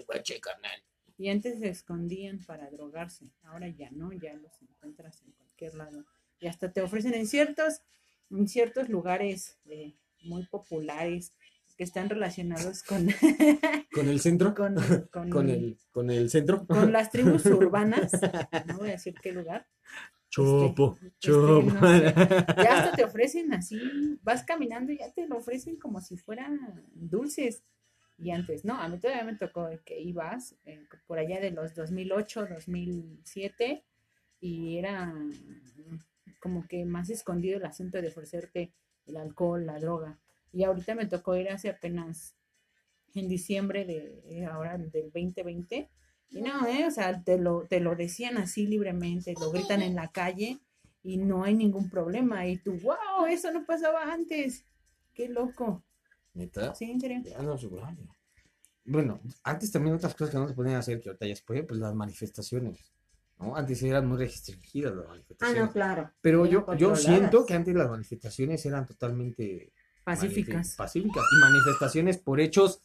Y 1.18 1.28
antes 1.28 1.58
se 1.58 1.68
escondían 1.68 2.38
para 2.46 2.70
drogarse. 2.70 3.26
Ahora 3.42 3.68
ya 3.68 3.90
no, 3.90 4.12
ya 4.12 4.34
los 4.34 4.62
encuentras 4.62 5.20
en 5.22 5.32
lado. 5.74 6.04
Y 6.40 6.46
hasta 6.46 6.72
te 6.72 6.80
ofrecen 6.82 7.14
en 7.14 7.26
ciertos, 7.26 7.82
en 8.30 8.48
ciertos 8.48 8.88
lugares 8.88 9.58
eh, 9.66 9.94
muy 10.22 10.46
populares 10.46 11.32
que 11.76 11.84
están 11.84 12.08
relacionados 12.10 12.82
con, 12.82 13.06
¿Con 13.92 14.08
el 14.08 14.20
centro? 14.20 14.54
con, 14.54 14.74
con, 15.12 15.30
¿Con 15.30 15.48
el, 15.50 15.78
con 15.92 16.10
el 16.10 16.28
centro? 16.28 16.66
con 16.66 16.92
las 16.92 17.10
tribus 17.10 17.46
urbanas. 17.46 18.12
No 18.66 18.78
voy 18.78 18.88
a 18.88 18.92
decir 18.92 19.14
qué 19.22 19.32
lugar. 19.32 19.66
Chopo, 20.28 20.98
Este, 21.00 21.12
chopo. 21.20 21.62
no 21.72 21.80
sé. 21.98 22.14
Ya 22.62 22.78
hasta 22.78 22.92
te 22.96 23.04
ofrecen 23.04 23.52
así, 23.54 23.78
vas 24.22 24.42
caminando 24.44 24.92
y 24.92 24.98
ya 24.98 25.10
te 25.12 25.26
lo 25.26 25.38
ofrecen 25.38 25.76
como 25.76 26.00
si 26.00 26.16
fueran 26.16 26.84
dulces. 26.94 27.62
Y 28.18 28.32
antes, 28.32 28.64
no, 28.64 28.74
a 28.74 28.88
mí 28.88 28.98
todavía 28.98 29.22
me 29.24 29.36
tocó 29.36 29.70
que 29.84 30.00
ibas 30.00 30.56
eh, 30.66 30.84
por 31.06 31.20
allá 31.20 31.40
de 31.40 31.52
los 31.52 31.74
2008, 31.76 32.48
2007 32.50 33.84
y 34.40 34.78
era 34.78 35.06
mm, 35.06 36.00
como 36.40 36.66
que 36.66 36.84
más 36.84 37.10
escondido 37.10 37.58
el 37.58 37.64
asunto 37.64 38.00
de 38.00 38.08
ofrecerte 38.08 38.72
el 39.06 39.16
alcohol, 39.16 39.66
la 39.66 39.78
droga. 39.78 40.18
Y 40.52 40.64
ahorita 40.64 40.94
me 40.94 41.06
tocó 41.06 41.36
ir 41.36 41.48
hace 41.50 41.68
apenas 41.68 42.36
en 43.14 43.28
diciembre 43.28 43.84
de 43.84 44.46
ahora 44.46 44.78
del 44.78 44.90
2020 44.90 45.90
Y 46.30 46.42
no, 46.42 46.66
¿eh? 46.66 46.86
O 46.86 46.90
sea, 46.90 47.22
te 47.22 47.38
lo, 47.38 47.66
te 47.66 47.80
lo 47.80 47.96
decían 47.96 48.38
así 48.38 48.66
libremente, 48.66 49.34
lo 49.38 49.50
gritan 49.50 49.82
en 49.82 49.94
la 49.94 50.08
calle 50.08 50.58
y 51.02 51.16
no 51.16 51.44
hay 51.44 51.54
ningún 51.54 51.90
problema. 51.90 52.46
Y 52.46 52.58
tú, 52.58 52.78
wow, 52.82 53.26
eso 53.28 53.50
no 53.50 53.64
pasaba 53.64 54.12
antes. 54.12 54.64
Qué 55.14 55.28
loco. 55.28 55.82
¿Neta? 56.34 56.74
Sí, 56.74 56.90
en 56.90 57.00
serio. 57.00 57.22
Ya 57.24 57.42
no 57.42 57.58
se 57.58 57.68
puede. 57.68 57.84
Bueno, 58.84 59.20
antes 59.42 59.70
también 59.70 59.96
otras 59.96 60.14
cosas 60.14 60.30
que 60.32 60.38
no 60.38 60.48
se 60.48 60.54
podían 60.54 60.76
hacer, 60.76 61.00
que 61.00 61.10
ahorita 61.10 61.26
ya 61.26 61.36
se 61.36 61.42
pues 61.44 61.78
las 61.78 61.94
manifestaciones. 61.94 62.92
¿No? 63.38 63.56
Antes 63.56 63.82
eran 63.82 64.06
muy 64.06 64.18
restringidas 64.18 64.94
las 64.94 65.04
Ah, 65.06 65.08
manifestaciones. 65.10 65.62
no, 65.64 65.72
claro. 65.72 66.10
Pero 66.20 66.46
yo, 66.46 66.66
yo 66.76 66.96
siento 66.96 67.44
que 67.46 67.54
antes 67.54 67.74
las 67.74 67.88
manifestaciones 67.90 68.64
eran 68.66 68.86
totalmente 68.86 69.72
Pacíficas. 70.04 70.74
pacíficas 70.76 71.24
y 71.32 71.40
manifestaciones 71.40 72.18
por 72.18 72.40
hechos 72.40 72.82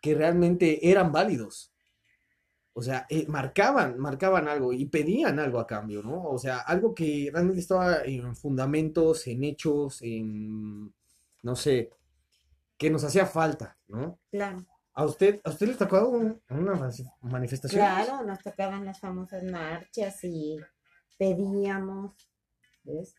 que 0.00 0.14
realmente 0.14 0.90
eran 0.90 1.12
válidos. 1.12 1.70
O 2.76 2.82
sea, 2.82 3.06
eh, 3.08 3.24
marcaban, 3.28 3.98
marcaban 4.00 4.48
algo 4.48 4.72
y 4.72 4.84
pedían 4.86 5.38
algo 5.38 5.60
a 5.60 5.66
cambio, 5.66 6.02
¿no? 6.02 6.24
O 6.24 6.38
sea, 6.38 6.58
algo 6.58 6.92
que 6.92 7.30
realmente 7.32 7.60
estaba 7.60 8.02
en 8.04 8.34
fundamentos, 8.34 9.28
en 9.28 9.44
hechos, 9.44 10.02
en, 10.02 10.92
no 11.42 11.54
sé, 11.54 11.90
que 12.76 12.90
nos 12.90 13.04
hacía 13.04 13.26
falta, 13.26 13.78
¿no? 13.86 14.18
Claro. 14.30 14.66
¿A 14.96 15.04
usted, 15.04 15.40
a 15.44 15.50
usted 15.50 15.66
le 15.68 15.74
tocó 15.74 16.08
un- 16.08 16.40
una 16.50 16.74
mani- 16.74 17.10
manifestación? 17.20 17.80
Claro, 17.84 18.24
nos 18.24 18.38
tocaban 18.40 18.84
las 18.84 19.00
famosas 19.00 19.42
marchas 19.42 20.22
y 20.22 20.58
pedíamos, 21.18 22.14
¿ves? 22.84 23.14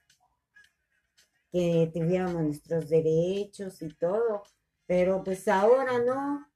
Que 1.52 1.92
tuviéramos 1.94 2.42
nuestros 2.44 2.90
derechos 2.90 3.82
y 3.82 3.90
todo, 3.96 4.44
pero 4.86 5.24
pues 5.24 5.48
ahora 5.48 6.00
no, 6.00 6.48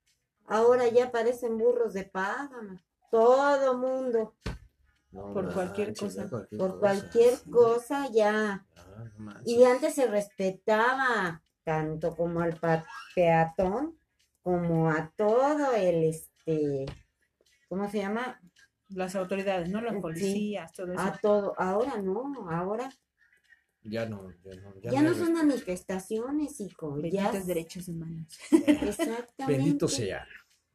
ahora 0.47 0.87
ya 0.87 1.11
parecen 1.11 1.57
burros 1.57 1.93
de 1.93 2.03
paga, 2.05 2.81
todo 3.11 3.77
mundo, 3.77 4.35
No 5.11 5.33
Por 5.33 5.51
cualquier 5.53 5.95
cosa. 5.97 6.29
cualquier 6.29 6.59
por 6.59 6.69
cosa. 6.69 6.79
cualquier 6.79 7.39
cosa 7.49 8.09
ya. 8.11 8.63
Ah, 8.77 9.05
no. 9.17 9.33
Y 9.43 9.63
antes 9.63 9.95
se 9.95 10.05
respetaba 10.05 11.41
tanto 11.63 12.15
como 12.15 12.41
al 12.41 12.59
peatón 13.15 13.98
como 14.49 14.89
a 14.89 15.11
todo 15.15 15.75
el, 15.75 16.05
este, 16.05 16.85
¿cómo 17.67 17.87
se 17.89 17.99
llama? 17.99 18.41
Las 18.89 19.15
autoridades, 19.15 19.69
¿no? 19.69 19.79
Los 19.81 19.93
Sí. 19.93 19.99
policías, 20.01 20.73
todo 20.73 20.91
eso. 20.93 21.01
A 21.01 21.17
todo. 21.21 21.53
Ahora 21.59 22.01
no, 22.01 22.49
ahora 22.49 22.89
Ya 23.83 24.07
no, 24.07 24.31
ya 24.43 24.55
no, 24.55 24.75
ya 24.81 24.91
ya 24.91 25.01
no 25.03 25.13
son 25.13 25.33
manifestaciones, 25.33 26.59
hijo. 26.61 26.97
Ya, 27.01 27.25
Benditos 27.25 27.45
derechos 27.47 27.87
humanos. 27.87 28.39
exactamente. 28.51 29.45
Bendito 29.47 29.87
sea. 29.87 30.25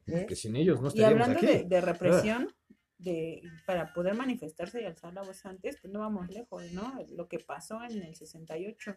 ¿Ves? 0.06 0.26
Que 0.26 0.36
sin 0.36 0.54
ellos 0.56 0.80
no 0.80 0.86
Y 0.86 0.88
estaríamos 1.00 1.28
hablando 1.28 1.38
aquí. 1.38 1.46
de, 1.46 1.64
de 1.64 1.80
represión, 1.80 2.54
de, 2.98 3.42
para 3.66 3.92
poder 3.92 4.14
manifestarse 4.14 4.80
y 4.80 4.84
alzar 4.84 5.12
la 5.12 5.22
voz 5.22 5.44
antes, 5.46 5.78
pues 5.80 5.92
no 5.92 5.98
vamos 6.00 6.28
lejos, 6.28 6.70
¿no? 6.72 6.94
Lo 7.16 7.26
que 7.26 7.40
pasó 7.40 7.82
en 7.82 8.02
el 8.02 8.14
68, 8.14 8.94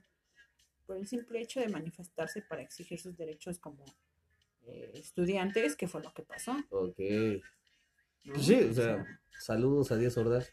por 0.86 0.98
el 0.98 1.08
simple 1.08 1.42
hecho 1.42 1.60
de 1.62 1.68
manifestarse 1.70 2.44
para 2.44 2.62
exigir 2.62 3.00
sus 3.00 3.18
derechos 3.18 3.58
como 3.60 3.84
eh, 4.68 4.92
estudiantes, 4.96 5.76
que 5.76 5.88
fue 5.88 6.02
lo 6.02 6.14
que 6.14 6.24
pasó. 6.24 6.54
Ok. 6.70 7.00
¿no? 7.00 8.34
Pues 8.34 8.46
sí, 8.46 8.56
o 8.56 8.74
sea, 8.74 9.06
saludos 9.40 9.92
a 9.92 9.98
Díaz 9.98 10.18
Ordaz 10.18 10.52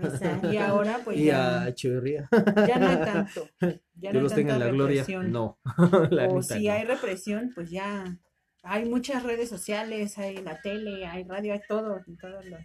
Exacto. 0.00 0.50
Y 0.52 0.56
ahora, 0.56 1.00
pues 1.04 1.18
y 1.18 1.28
a 1.30 1.64
ya, 1.64 1.68
Echeverría. 1.68 2.28
ya 2.66 2.78
no 2.78 2.88
hay 2.88 2.96
tanto. 2.96 3.48
Ya 3.94 4.12
no 4.12 4.20
los 4.22 4.32
hay 4.32 4.36
tenga 4.38 4.56
gloria. 4.68 5.02
represión. 5.02 5.30
No. 5.30 5.58
la 6.10 6.28
o 6.28 6.42
si 6.42 6.66
no. 6.66 6.72
hay 6.72 6.84
represión, 6.84 7.52
pues 7.54 7.70
ya 7.70 8.18
hay 8.62 8.84
muchas 8.86 9.22
redes 9.22 9.48
sociales, 9.50 10.16
hay 10.18 10.38
la 10.38 10.60
tele, 10.62 11.04
hay 11.06 11.24
radio, 11.24 11.52
hay 11.52 11.60
todo, 11.68 12.00
en 12.06 12.16
todos 12.16 12.44
los- 12.46 12.60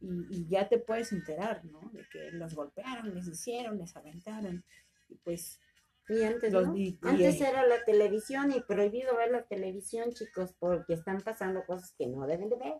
y, 0.00 0.26
y 0.30 0.46
ya 0.48 0.68
te 0.68 0.78
puedes 0.78 1.12
enterar, 1.12 1.64
¿no? 1.64 1.90
De 1.92 2.04
que 2.12 2.30
los 2.32 2.54
golpearon, 2.54 3.14
les 3.14 3.26
hicieron, 3.28 3.78
les 3.78 3.96
aventaron. 3.96 4.64
Y 5.08 5.14
pues, 5.16 5.60
Y 6.08 6.22
antes, 6.22 6.52
Los 6.52 6.66
¿no? 6.68 6.76
y- 6.76 6.98
Antes 7.02 7.40
era 7.40 7.66
la 7.66 7.82
televisión 7.84 8.52
y 8.52 8.60
prohibido 8.60 9.16
ver 9.16 9.30
la 9.30 9.42
televisión, 9.44 10.12
chicos, 10.12 10.54
porque 10.58 10.92
están 10.92 11.22
pasando 11.22 11.64
cosas 11.64 11.94
que 11.96 12.06
no 12.06 12.26
deben 12.26 12.50
de 12.50 12.56
ver. 12.56 12.74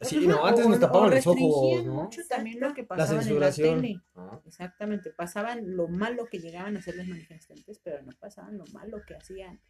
Sí, 0.00 0.26
no, 0.28 0.46
antes 0.46 0.66
o- 0.66 0.68
nos 0.68 0.78
tapaban 0.78 1.10
los 1.10 1.26
ojos, 1.26 1.84
¿no? 1.84 2.04
mucho 2.04 2.20
también 2.28 2.60
lo 2.60 2.72
que 2.72 2.82
La 2.82 2.88
pasaban 2.88 3.26
en 3.26 3.40
la 3.40 3.50
censuración. 3.50 3.80
tele. 3.82 4.00
Ah, 4.14 4.40
Exactamente, 4.46 5.10
pasaban 5.10 5.74
lo 5.76 5.88
malo 5.88 6.26
que 6.30 6.38
llegaban 6.38 6.76
a 6.76 6.78
hacer 6.78 6.94
los 6.96 7.06
manifestantes, 7.08 7.80
pero 7.82 8.00
no 8.02 8.12
pasaban 8.20 8.56
lo 8.58 8.64
malo 8.72 8.98
que 9.06 9.16
hacían 9.16 9.60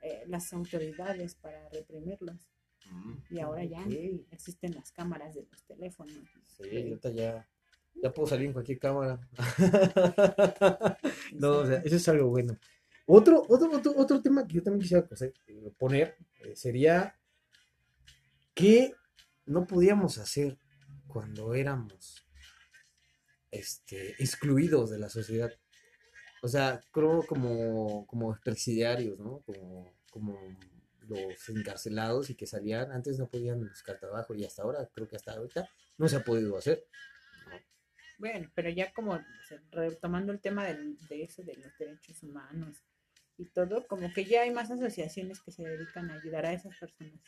eh, 0.00 0.24
las 0.26 0.52
autoridades 0.52 1.36
para 1.36 1.68
reprimirlos. 1.68 2.48
Y 3.30 3.38
ahora 3.38 3.64
ya 3.64 3.86
existen 4.32 4.74
las 4.74 4.90
cámaras 4.90 5.34
de 5.36 5.46
los 5.48 5.62
teléfonos. 5.64 6.16
Sí, 6.44 6.64
ahorita 6.76 7.10
ya. 7.10 7.48
Ya 7.94 8.12
puedo 8.12 8.28
salir 8.28 8.46
en 8.46 8.52
cualquier 8.52 8.78
cámara. 8.78 9.20
No, 11.34 11.58
o 11.58 11.66
sea, 11.66 11.78
eso 11.78 11.96
es 11.96 12.08
algo 12.08 12.28
bueno. 12.28 12.58
Otro, 13.06 13.42
otro, 13.48 13.70
otro, 13.72 13.94
otro 13.96 14.22
tema 14.22 14.46
que 14.46 14.54
yo 14.54 14.62
también 14.62 14.82
quisiera 14.82 15.06
eh, 15.46 15.72
poner 15.78 16.16
eh, 16.40 16.54
sería 16.54 17.18
que 18.54 18.94
no 19.46 19.66
podíamos 19.66 20.18
hacer 20.18 20.58
cuando 21.08 21.54
éramos 21.54 22.26
este, 23.50 24.10
excluidos 24.22 24.90
de 24.90 24.98
la 24.98 25.08
sociedad. 25.08 25.52
O 26.42 26.48
sea, 26.48 26.80
creo 26.90 27.24
como, 27.26 28.06
como 28.06 28.36
presidiarios, 28.44 29.18
¿no? 29.18 29.42
Como, 29.46 29.94
como 30.10 30.38
los 31.08 31.48
encarcelados 31.48 32.30
y 32.30 32.34
que 32.34 32.46
salían, 32.46 32.92
antes 32.92 33.18
no 33.18 33.28
podían 33.28 33.60
buscar 33.60 33.98
trabajo 33.98 34.34
y 34.34 34.44
hasta 34.44 34.62
ahora, 34.62 34.88
creo 34.92 35.08
que 35.08 35.16
hasta 35.16 35.32
ahorita, 35.32 35.68
no 35.98 36.08
se 36.08 36.16
ha 36.16 36.24
podido 36.24 36.56
hacer. 36.56 36.84
¿No? 38.22 38.28
Bueno, 38.28 38.50
pero 38.54 38.70
ya 38.70 38.92
como 38.92 39.12
o 39.14 39.20
sea, 39.48 39.60
retomando 39.70 40.32
el 40.32 40.40
tema 40.40 40.64
del- 40.66 40.96
de 41.08 41.24
eso, 41.24 41.42
de 41.42 41.54
los 41.56 41.76
derechos 41.78 42.22
humanos 42.22 42.82
y 43.36 43.46
todo, 43.46 43.86
como 43.86 44.12
que 44.12 44.24
ya 44.24 44.42
hay 44.42 44.50
más 44.50 44.70
asociaciones 44.70 45.40
que 45.40 45.50
se 45.50 45.64
dedican 45.64 46.10
a 46.10 46.14
ayudar 46.14 46.46
a 46.46 46.52
esas 46.52 46.76
personas, 46.78 47.20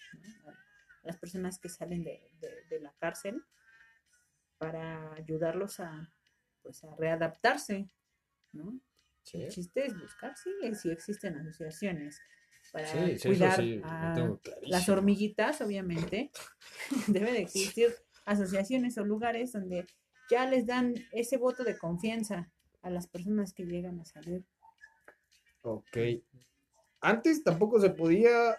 ¿no? 0.45 0.51
a, 0.51 0.55
las 1.03 1.17
personas 1.19 1.59
que 1.59 1.69
salen 1.69 2.03
de, 2.05 2.31
de- 2.41 2.65
de 2.71 2.81
la 2.81 2.93
cárcel 2.99 3.43
para 4.59 5.13
ayudarlos 5.15 5.81
a, 5.81 6.09
pues, 6.63 6.83
a 6.85 6.95
readaptarse, 6.97 7.89
¿no? 8.53 8.81
Sí. 9.23 9.43
El 9.43 9.51
chiste 9.51 9.87
es 9.87 9.99
buscar, 9.99 10.35
sí, 10.37 10.51
sí 10.75 10.91
existen 10.91 11.37
asociaciones 11.37 12.21
para 12.73 12.87
Sí, 12.87 12.99
sí, 12.99 13.13
eso 13.13 13.29
cuidar 13.29 13.61
a 13.83 14.39
las 14.63 14.89
hormiguitas, 14.89 15.61
obviamente. 15.61 16.31
Debe 17.09 17.33
de 17.33 17.41
existir 17.41 17.95
asociaciones 18.25 18.97
o 18.99 19.05
lugares 19.05 19.53
donde 19.53 19.87
ya 20.31 20.47
les 20.47 20.67
dan 20.67 20.95
ese 21.13 21.37
voto 21.37 21.65
de 21.65 21.79
confianza 21.79 22.51
a 22.83 22.91
las 22.91 23.07
personas 23.07 23.53
que 23.53 23.65
llegan 23.65 24.01
a 24.01 24.05
salir. 24.05 24.45
Ok. 25.63 25.97
Antes 27.01 27.43
tampoco 27.43 27.81
se 27.81 27.91
podía 27.91 28.59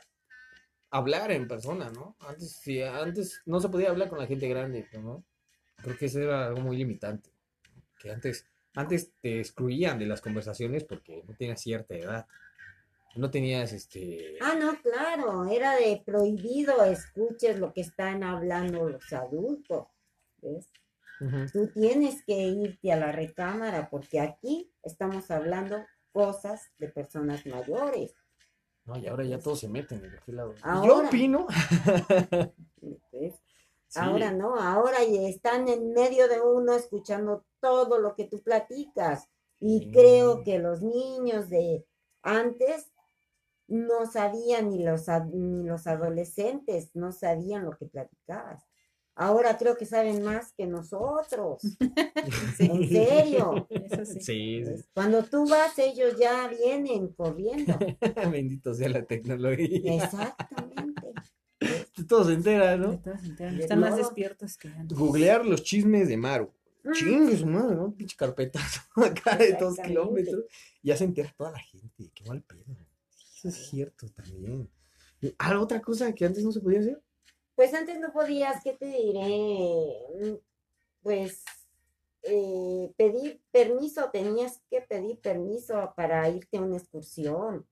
hablar 0.89 1.31
en 1.31 1.47
persona, 1.47 1.89
¿no? 1.89 2.15
Antes 2.19 2.57
sí, 2.57 2.81
antes 2.81 3.41
no 3.45 3.59
se 3.59 3.69
podía 3.69 3.89
hablar 3.89 4.09
con 4.09 4.19
la 4.19 4.27
gente 4.27 4.47
grande, 4.47 4.87
¿no? 4.93 5.23
Creo 5.77 5.97
que 5.97 6.05
eso 6.05 6.19
era 6.19 6.47
algo 6.47 6.61
muy 6.61 6.77
limitante. 6.77 7.29
Que 7.99 8.11
antes, 8.11 8.45
antes 8.73 9.11
te 9.21 9.39
excluían 9.39 9.99
de 9.99 10.05
las 10.05 10.21
conversaciones 10.21 10.83
porque 10.83 11.23
no 11.27 11.35
tenías 11.35 11.61
cierta 11.61 11.95
edad. 11.95 12.27
No 13.15 13.31
tenías 13.31 13.71
este. 13.71 14.37
Ah, 14.41 14.55
no, 14.59 14.81
claro, 14.81 15.45
era 15.45 15.75
de 15.75 16.01
prohibido 16.05 16.83
escuches 16.83 17.59
lo 17.59 17.71
que 17.71 17.81
están 17.81 18.23
hablando 18.23 18.89
los 18.89 19.13
adultos. 19.13 19.87
¿ves? 20.41 20.69
Tú 21.51 21.67
tienes 21.73 22.23
que 22.25 22.33
irte 22.33 22.91
a 22.91 22.97
la 22.97 23.11
recámara 23.11 23.89
porque 23.89 24.19
aquí 24.19 24.71
estamos 24.83 25.31
hablando 25.31 25.77
cosas 26.11 26.71
de 26.77 26.89
personas 26.89 27.45
mayores. 27.45 28.13
No, 28.85 28.97
y 28.97 29.07
ahora 29.07 29.23
ya 29.23 29.39
todos 29.39 29.59
se 29.59 29.67
meten 29.67 30.01
de 30.01 30.17
aquel 30.17 30.35
lado. 30.35 30.55
Yo 30.55 30.61
Ahora. 30.63 31.07
opino. 31.07 31.47
¿ves? 33.11 33.33
Sí, 33.87 34.01
Ahora 34.01 34.31
no, 34.31 34.55
ahora 34.59 34.97
están 35.03 35.69
en 35.69 35.93
medio 35.93 36.27
de 36.27 36.41
uno 36.41 36.73
escuchando 36.73 37.45
todo 37.61 37.97
lo 37.97 38.13
que 38.13 38.25
tú 38.25 38.41
platicas. 38.41 39.29
Y 39.59 39.89
creo 39.91 40.43
que 40.43 40.59
los 40.59 40.81
niños 40.81 41.49
de 41.49 41.85
antes 42.21 42.91
no 43.67 44.05
sabían, 44.05 44.69
ni 44.69 44.83
los, 44.83 45.07
ni 45.31 45.63
los 45.63 45.87
adolescentes 45.87 46.91
no 46.93 47.11
sabían 47.11 47.63
lo 47.63 47.71
que 47.71 47.85
platicabas. 47.85 48.65
Ahora 49.15 49.57
creo 49.57 49.77
que 49.77 49.85
saben 49.85 50.23
más 50.23 50.51
que 50.53 50.67
nosotros. 50.67 51.61
En 52.59 52.89
serio. 52.89 53.67
Eso 53.69 54.05
sí. 54.05 54.19
Sí, 54.21 54.65
sí. 54.65 54.85
Cuando 54.93 55.23
tú 55.23 55.47
vas, 55.47 55.77
ellos 55.79 56.17
ya 56.19 56.47
vienen 56.47 57.09
corriendo. 57.09 57.77
Bendito 58.31 58.73
sea 58.73 58.89
la 58.89 59.03
tecnología. 59.03 60.03
Exactamente. 60.03 61.13
Todos 62.07 62.27
se 62.27 62.33
enteran, 62.33 62.81
De 62.81 62.87
¿no? 62.87 62.99
todos 62.99 63.21
se 63.21 63.27
enteran, 63.27 63.59
Están 63.59 63.79
más 63.79 63.95
despiertos 63.95 64.57
que 64.57 64.67
antes. 64.67 64.97
Googlear 64.97 65.45
los 65.45 65.63
chismes 65.63 66.07
de 66.09 66.17
Maru. 66.17 66.51
Mm. 66.83 66.91
Chingue 66.91 67.37
su 67.37 67.47
madre, 67.47 67.75
¿no? 67.75 67.93
Pinche 67.93 68.15
carpetazo 68.15 68.81
acá 68.97 69.37
de 69.37 69.53
dos 69.53 69.77
kilómetros. 69.77 70.43
Ya 70.83 70.95
se 70.97 71.05
entera 71.05 71.33
toda 71.37 71.51
la 71.51 71.59
gente. 71.59 72.11
Qué 72.13 72.25
mal 72.25 72.41
pedo. 72.43 72.63
Eso 73.09 73.47
es 73.47 73.69
cierto 73.69 74.07
también. 74.09 74.69
Ah, 75.39 75.59
otra 75.59 75.81
cosa 75.81 76.13
que 76.13 76.25
antes 76.25 76.43
no 76.43 76.51
se 76.51 76.59
podía 76.59 76.79
hacer. 76.81 77.01
Pues 77.55 77.73
antes 77.73 77.99
no 77.99 78.11
podías, 78.11 78.61
¿qué 78.63 78.73
te 78.73 78.85
diré? 78.85 80.41
Pues 81.01 81.43
eh, 82.23 82.91
pedir 82.97 83.41
permiso, 83.51 84.09
tenías 84.11 84.61
que 84.69 84.81
pedir 84.81 85.19
permiso 85.19 85.93
para 85.95 86.27
irte 86.29 86.57
a 86.57 86.61
una 86.61 86.77
excursión. 86.77 87.65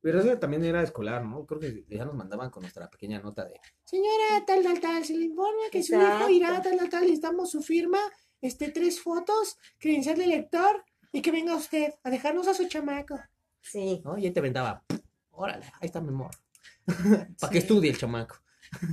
Pero 0.00 0.20
eso 0.20 0.38
también 0.38 0.64
era 0.64 0.82
escolar, 0.82 1.24
¿no? 1.24 1.46
Creo 1.46 1.60
que 1.60 1.84
ya 1.88 2.04
nos 2.04 2.14
mandaban 2.14 2.50
con 2.50 2.60
nuestra 2.60 2.90
pequeña 2.90 3.20
nota 3.20 3.46
de 3.46 3.58
Señora, 3.84 4.44
tal, 4.46 4.62
tal, 4.62 4.78
tal, 4.78 5.02
se 5.02 5.16
le 5.16 5.24
informa 5.24 5.62
que 5.72 5.82
su 5.82 5.94
hijo 5.94 6.28
irá, 6.28 6.60
tal, 6.60 6.76
tal, 6.76 6.90
tal, 6.90 7.02
necesitamos 7.02 7.50
su 7.50 7.62
firma, 7.62 7.98
este, 8.42 8.70
tres 8.70 9.00
fotos, 9.00 9.56
credencial 9.78 10.18
de 10.18 10.26
lector, 10.26 10.84
y 11.10 11.22
que 11.22 11.30
venga 11.30 11.56
usted 11.56 11.94
a 12.02 12.10
dejarnos 12.10 12.46
a 12.48 12.54
su 12.54 12.68
chamaco. 12.68 13.18
Sí, 13.62 14.02
¿No? 14.04 14.18
Y 14.18 14.26
ahí 14.26 14.30
te 14.30 14.42
vendaba, 14.42 14.84
órale, 15.30 15.64
ahí 15.80 15.86
está 15.86 16.02
mi 16.02 16.10
amor. 16.10 16.32
Para 17.40 17.50
que 17.50 17.58
estudie 17.58 17.88
el 17.88 17.96
chamaco. 17.96 18.36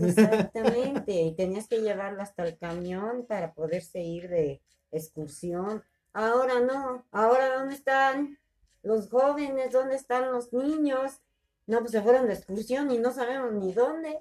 Exactamente. 0.02 1.12
Y 1.14 1.36
tenías 1.36 1.68
que 1.68 1.82
llevarlo 1.82 2.22
hasta 2.22 2.44
el 2.44 2.58
camión 2.58 3.26
para 3.28 3.54
poderse 3.54 4.02
ir 4.02 4.30
de 4.30 4.62
excursión. 4.92 5.84
Ahora 6.14 6.60
no. 6.60 7.06
Ahora, 7.12 7.58
¿dónde 7.58 7.76
están 7.76 8.38
los 8.84 9.10
jóvenes? 9.10 9.72
¿Dónde 9.72 9.96
están 9.96 10.32
los 10.32 10.52
niños? 10.54 11.22
No, 11.68 11.80
pues 11.80 11.92
se 11.92 12.02
fueron 12.02 12.28
de 12.28 12.34
excursión 12.34 12.92
y 12.92 12.98
no 12.98 13.12
sabemos 13.12 13.54
ni 13.54 13.72
dónde. 13.74 14.20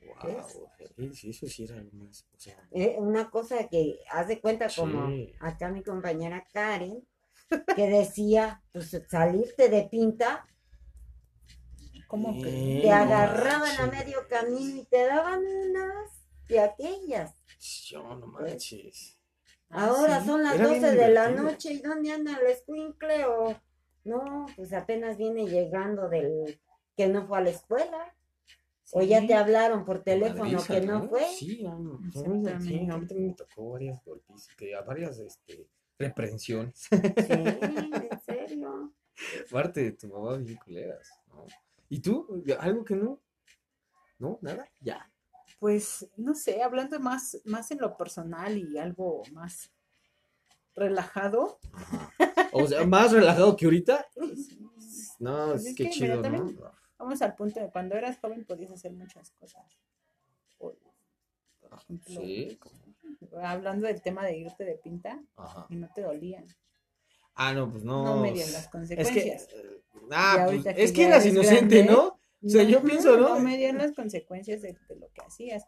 Wow, 0.00 0.30
eso 0.96 1.46
sí 1.46 1.64
era 1.64 1.76
algo 1.76 1.90
más, 1.92 2.26
o 2.34 2.38
sea, 2.38 2.56
Eh, 2.70 2.96
una 2.98 3.30
cosa 3.30 3.68
que 3.68 3.98
haz 4.10 4.28
de 4.28 4.40
cuenta 4.40 4.68
como 4.74 5.08
Sí. 5.08 5.34
acá 5.40 5.68
mi 5.70 5.82
compañera 5.82 6.46
Karen, 6.52 7.06
que 7.76 7.88
decía, 7.88 8.62
pues 8.72 8.96
salirte 9.08 9.68
de 9.68 9.84
pinta, 9.84 10.46
¿Cómo 12.08 12.34
que? 12.42 12.80
te 12.82 12.88
no 12.88 12.94
agarraban 12.94 13.70
a 13.78 13.86
manches. 13.86 14.04
medio 14.06 14.28
camino 14.28 14.76
y 14.82 14.84
te 14.86 15.06
daban 15.06 15.40
unas 15.44 16.10
de 16.48 16.60
aquellas. 16.60 17.34
yo 17.86 18.02
no 18.16 18.26
manches. 18.26 19.18
Ahora 19.70 20.16
Ah, 20.16 20.20
sí. 20.20 20.26
son 20.26 20.42
las 20.42 20.54
Era 20.54 20.68
bien 20.68 20.80
12 20.82 20.96
de 20.96 21.08
la 21.10 21.28
noche 21.30 21.72
y 21.74 21.78
¿dónde 21.82 22.10
anda 22.12 22.38
el 22.40 22.46
escuincle? 22.48 23.26
O 23.26 23.54
no, 24.04 24.46
pues 24.56 24.72
apenas 24.72 25.16
viene 25.18 25.46
llegando 25.46 26.08
del 26.08 26.58
que 26.96 27.06
no 27.08 27.26
fue 27.26 27.38
a 27.38 27.42
la 27.42 27.50
escuela. 27.50 28.14
O 28.92 29.02
ya 29.02 29.26
te 29.26 29.34
hablaron 29.34 29.84
por 29.84 30.02
teléfono 30.02 30.64
que 30.66 30.80
no 30.80 31.06
fue. 31.10 31.26
Sí, 31.28 31.66
a 31.66 31.74
mí, 31.74 31.90
sí, 32.10 32.18
Exactamente. 32.20 32.50
a 32.50 32.58
mí 32.58 32.86
también 32.88 33.26
me 33.28 33.34
tocó 33.34 33.70
varias 33.72 34.02
golpes, 34.02 34.48
que 34.56 34.74
a 34.74 34.80
varias 34.80 35.18
este, 35.18 35.68
reprensiones. 35.98 36.78
Sí, 36.78 36.88
en 37.30 38.20
serio. 38.24 38.94
Parte 39.50 39.82
de 39.82 39.92
tu 39.92 40.08
mamá 40.08 40.38
bien 40.38 40.58
culeras, 40.64 41.10
¿no? 41.26 41.44
¿Y 41.88 42.00
tú? 42.00 42.44
¿Algo 42.60 42.84
que 42.84 42.96
no? 42.96 43.20
¿No? 44.18 44.38
¿Nada? 44.42 44.68
Ya. 44.80 45.10
Pues, 45.58 46.08
no 46.16 46.34
sé, 46.34 46.62
hablando 46.62 47.00
más, 47.00 47.40
más 47.44 47.70
en 47.70 47.78
lo 47.78 47.96
personal 47.96 48.56
y 48.56 48.78
algo 48.78 49.22
más 49.32 49.72
relajado. 50.74 51.58
O 52.52 52.66
sea, 52.66 52.86
más 52.86 53.12
relajado 53.12 53.56
que 53.56 53.64
ahorita. 53.66 54.06
No, 55.20 55.48
Pues 55.50 55.66
es 55.66 55.74
que 55.74 55.84
que, 55.84 55.90
chido, 55.90 56.22
¿no? 56.22 56.54
Vamos 56.96 57.20
al 57.22 57.34
punto 57.34 57.58
de 57.60 57.70
cuando 57.70 57.96
eras 57.96 58.18
joven 58.20 58.44
podías 58.44 58.70
hacer 58.70 58.92
muchas 58.92 59.32
cosas. 59.32 59.64
Por 60.56 60.76
ejemplo, 61.72 62.20
Sí. 62.22 62.58
hablando 63.42 63.86
del 63.88 64.00
tema 64.00 64.24
de 64.24 64.38
irte 64.38 64.64
de 64.64 64.76
pinta 64.76 65.20
Ajá. 65.36 65.66
y 65.68 65.76
no 65.76 65.88
te 65.92 66.02
dolían. 66.02 66.46
Ah, 67.38 67.54
no, 67.54 67.70
pues 67.70 67.84
no. 67.84 68.04
No, 68.04 68.20
medías 68.20 68.52
las 68.52 68.64
Es 68.64 68.66
que. 68.66 68.72
consecuencias. 68.72 69.48
eh, 69.54 69.80
Y 69.94 70.08
Ah, 70.10 70.46
pues, 70.48 70.64
que 70.74 70.82
es 70.82 70.92
que 70.92 71.04
eras 71.06 71.24
inocente, 71.24 71.76
grande, 71.84 71.92
¿no? 71.92 72.18
O 72.44 72.48
sea, 72.48 72.62
yo 72.64 72.82
pienso, 72.82 73.16
¿no? 73.16 73.30
No 73.30 73.40
medías 73.40 73.74
las 73.74 73.92
consecuencias 73.92 74.60
de, 74.62 74.76
de 74.88 74.96
lo 74.96 75.08
que 75.12 75.22
hacías. 75.26 75.64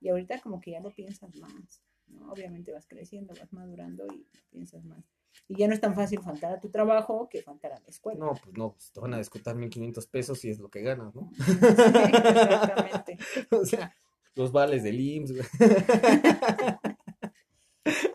Y 0.00 0.08
ahorita 0.10 0.40
como 0.40 0.60
que 0.60 0.72
ya 0.72 0.80
lo 0.80 0.90
piensas 0.90 1.34
más. 1.36 1.82
¿no? 2.08 2.30
Obviamente 2.30 2.72
vas 2.72 2.86
creciendo, 2.86 3.32
vas 3.40 3.52
madurando 3.52 4.06
y 4.06 4.26
piensas 4.50 4.84
más. 4.84 5.02
Y 5.48 5.56
ya 5.56 5.66
no 5.66 5.74
es 5.74 5.80
tan 5.80 5.94
fácil 5.94 6.20
faltar 6.20 6.52
a 6.52 6.60
tu 6.60 6.68
trabajo 6.70 7.28
que 7.30 7.42
faltar 7.42 7.72
a 7.72 7.80
la 7.80 7.88
escuela. 7.88 8.20
No, 8.20 8.34
pues 8.34 8.56
no, 8.56 8.72
pues 8.72 8.92
te 8.92 9.00
van 9.00 9.14
a 9.14 9.18
descontar 9.18 9.56
1500 9.56 10.06
pesos 10.06 10.38
si 10.38 10.50
es 10.50 10.58
lo 10.58 10.68
que 10.70 10.82
ganas, 10.82 11.14
¿no? 11.14 11.30
Sí, 11.44 11.52
exactamente. 11.52 13.18
o 13.50 13.64
sea, 13.64 13.94
los 14.34 14.52
vales 14.52 14.82
del 14.82 15.00
IMSS. 15.00 15.34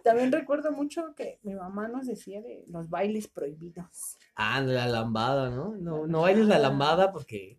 También 0.09 0.31
recuerdo 0.31 0.71
mucho 0.71 1.13
que 1.15 1.39
mi 1.43 1.53
mamá 1.55 1.87
nos 1.87 2.07
decía 2.07 2.41
de 2.41 2.63
los 2.67 2.89
bailes 2.89 3.27
prohibidos. 3.27 4.17
Ah, 4.35 4.61
la 4.61 4.87
lambada, 4.87 5.49
¿no? 5.49 5.75
No, 5.77 6.07
no 6.07 6.21
bailes 6.21 6.45
la 6.47 6.57
lambada. 6.59 7.11
porque 7.11 7.57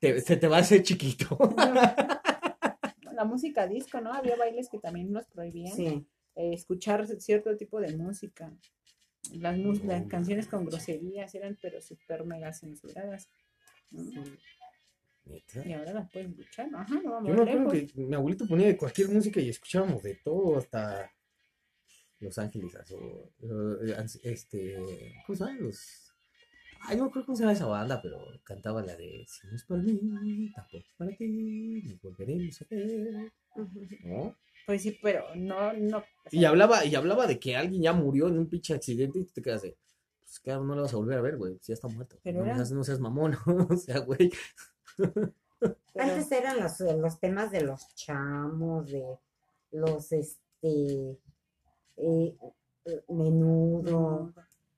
te- 0.00 0.20
se 0.20 0.36
te 0.36 0.48
va 0.48 0.56
a 0.58 0.60
hacer 0.60 0.82
chiquito. 0.82 1.38
La 3.12 3.24
música 3.24 3.66
disco, 3.66 3.98
¿no? 4.00 4.12
Había 4.12 4.36
bailes 4.36 4.68
que 4.68 4.78
también 4.78 5.10
nos 5.10 5.26
prohibían 5.26 5.74
Sí. 5.74 6.06
eh, 6.34 6.52
escuchar 6.52 7.06
cierto 7.18 7.56
tipo 7.56 7.80
de 7.80 7.96
música. 7.96 8.52
Las, 9.32 9.56
mus- 9.56 9.82
las 9.84 10.02
No. 10.02 10.08
canciones 10.08 10.46
con 10.46 10.66
groserías 10.66 11.34
eran 11.34 11.58
pero 11.62 11.80
súper 11.80 12.24
mega 12.26 12.52
censuradas. 12.52 13.30
Neta. 15.24 15.66
Y 15.66 15.72
ahora 15.72 15.92
las 15.94 16.10
puedes 16.12 16.28
escuchar. 16.30 16.68
Ajá, 16.74 16.94
no 17.02 17.10
vamos 17.12 17.28
Yo 17.30 17.34
me 17.34 17.42
acuerdo 17.50 17.72
lejos. 17.72 17.92
que 17.94 18.00
mi 18.02 18.14
abuelito 18.14 18.46
ponía 18.46 18.66
de 18.66 18.76
cualquier 18.76 19.08
música 19.08 19.40
y 19.40 19.48
escuchábamos 19.48 20.02
de 20.02 20.14
todo, 20.16 20.58
hasta 20.58 21.10
Los 22.20 22.38
Ángeles 22.38 22.74
Azul, 22.76 23.30
eh, 23.42 24.06
este, 24.22 25.14
¿cómo 25.26 25.36
se 25.36 25.44
llama? 25.44 25.58
Los... 25.60 26.12
Ay, 26.88 26.96
no 26.98 27.10
creo 27.10 27.24
cómo 27.26 27.36
se 27.36 27.42
llama 27.42 27.52
esa 27.52 27.66
banda, 27.66 28.00
pero 28.02 28.18
cantaba 28.44 28.82
la 28.82 28.96
de 28.96 29.24
Si 29.28 29.46
no 29.46 29.56
es 29.56 29.64
para 29.64 29.82
mí, 29.82 30.50
tampoco 30.54 30.78
es 30.78 30.94
para 30.96 31.16
ti, 31.16 31.82
nos 31.84 32.00
volveremos 32.02 32.62
a 32.62 32.66
ver, 32.70 33.32
¿no? 34.04 34.36
Pues 34.66 34.82
sí, 34.82 34.98
pero 35.02 35.34
no, 35.36 35.72
no. 35.74 35.98
o 35.98 36.02
Y 36.30 36.44
hablaba, 36.44 36.84
y 36.84 36.94
hablaba 36.94 37.26
de 37.26 37.38
que 37.38 37.56
alguien 37.56 37.82
ya 37.82 37.92
murió 37.92 38.28
en 38.28 38.38
un 38.38 38.48
pinche 38.48 38.74
accidente 38.74 39.18
y 39.20 39.24
tú 39.24 39.32
te 39.34 39.42
quedas 39.42 39.62
de, 39.62 39.76
pues 40.24 40.40
claro, 40.40 40.64
no 40.64 40.74
lo 40.74 40.82
vas 40.82 40.92
a 40.92 40.96
volver 40.96 41.18
a 41.18 41.22
ver, 41.22 41.36
güey, 41.36 41.54
si 41.60 41.68
ya 41.68 41.74
está 41.74 41.88
muerto. 41.88 42.18
Pero 42.22 42.40
no, 42.40 42.46
era- 42.46 42.56
seas, 42.56 42.72
no 42.72 42.82
seas 42.84 42.98
mamón, 43.00 43.36
o 43.70 43.76
sea, 43.76 43.98
güey. 44.00 44.30
Antes 45.98 46.30
eran 46.32 46.58
los, 46.60 46.80
los 46.80 47.18
temas 47.20 47.50
de 47.50 47.62
los 47.62 47.94
chamos, 47.94 48.90
de 48.90 49.04
los, 49.72 50.12
este, 50.12 51.16
eh, 51.96 52.36
eh, 52.84 53.02
menudo. 53.08 54.32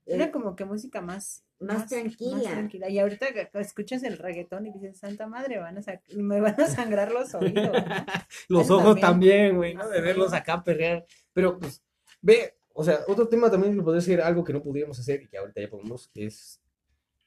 Era 0.06 0.24
eh, 0.26 0.30
como 0.30 0.56
que 0.56 0.64
música 0.64 1.00
más, 1.02 1.44
Más 1.58 1.86
tranquila. 1.88 2.50
tranquila. 2.50 2.88
Y 2.88 2.98
ahorita 2.98 3.26
escuchas 3.54 4.02
el 4.02 4.16
reggaetón 4.18 4.66
y 4.66 4.72
dices, 4.72 4.98
Santa 4.98 5.26
Madre, 5.26 5.58
van 5.58 5.78
a 5.78 5.82
me 6.16 6.40
van 6.40 6.58
a 6.60 6.66
sangrar 6.66 7.12
los 7.12 7.34
oídos. 7.34 7.70
¿no? 7.72 7.72
Los 8.48 8.64
Eso 8.64 8.78
ojos 8.78 9.00
también. 9.00 9.56
güey, 9.56 9.74
¿no? 9.74 9.88
De 9.88 9.98
Ajá. 9.98 10.06
verlos 10.06 10.32
acá 10.32 10.64
perrear. 10.64 11.06
Pero, 11.34 11.58
pues, 11.58 11.82
ve, 12.22 12.56
o 12.72 12.84
sea, 12.84 13.00
otro 13.08 13.28
tema 13.28 13.50
también 13.50 13.74
que 13.76 13.82
podría 13.82 14.00
ser 14.00 14.20
algo 14.22 14.44
que 14.44 14.52
no 14.52 14.62
pudiéramos 14.62 14.98
hacer 14.98 15.22
y 15.22 15.28
que 15.28 15.36
ahorita 15.36 15.60
ya 15.60 15.68
podemos 15.68 16.10
es 16.14 16.60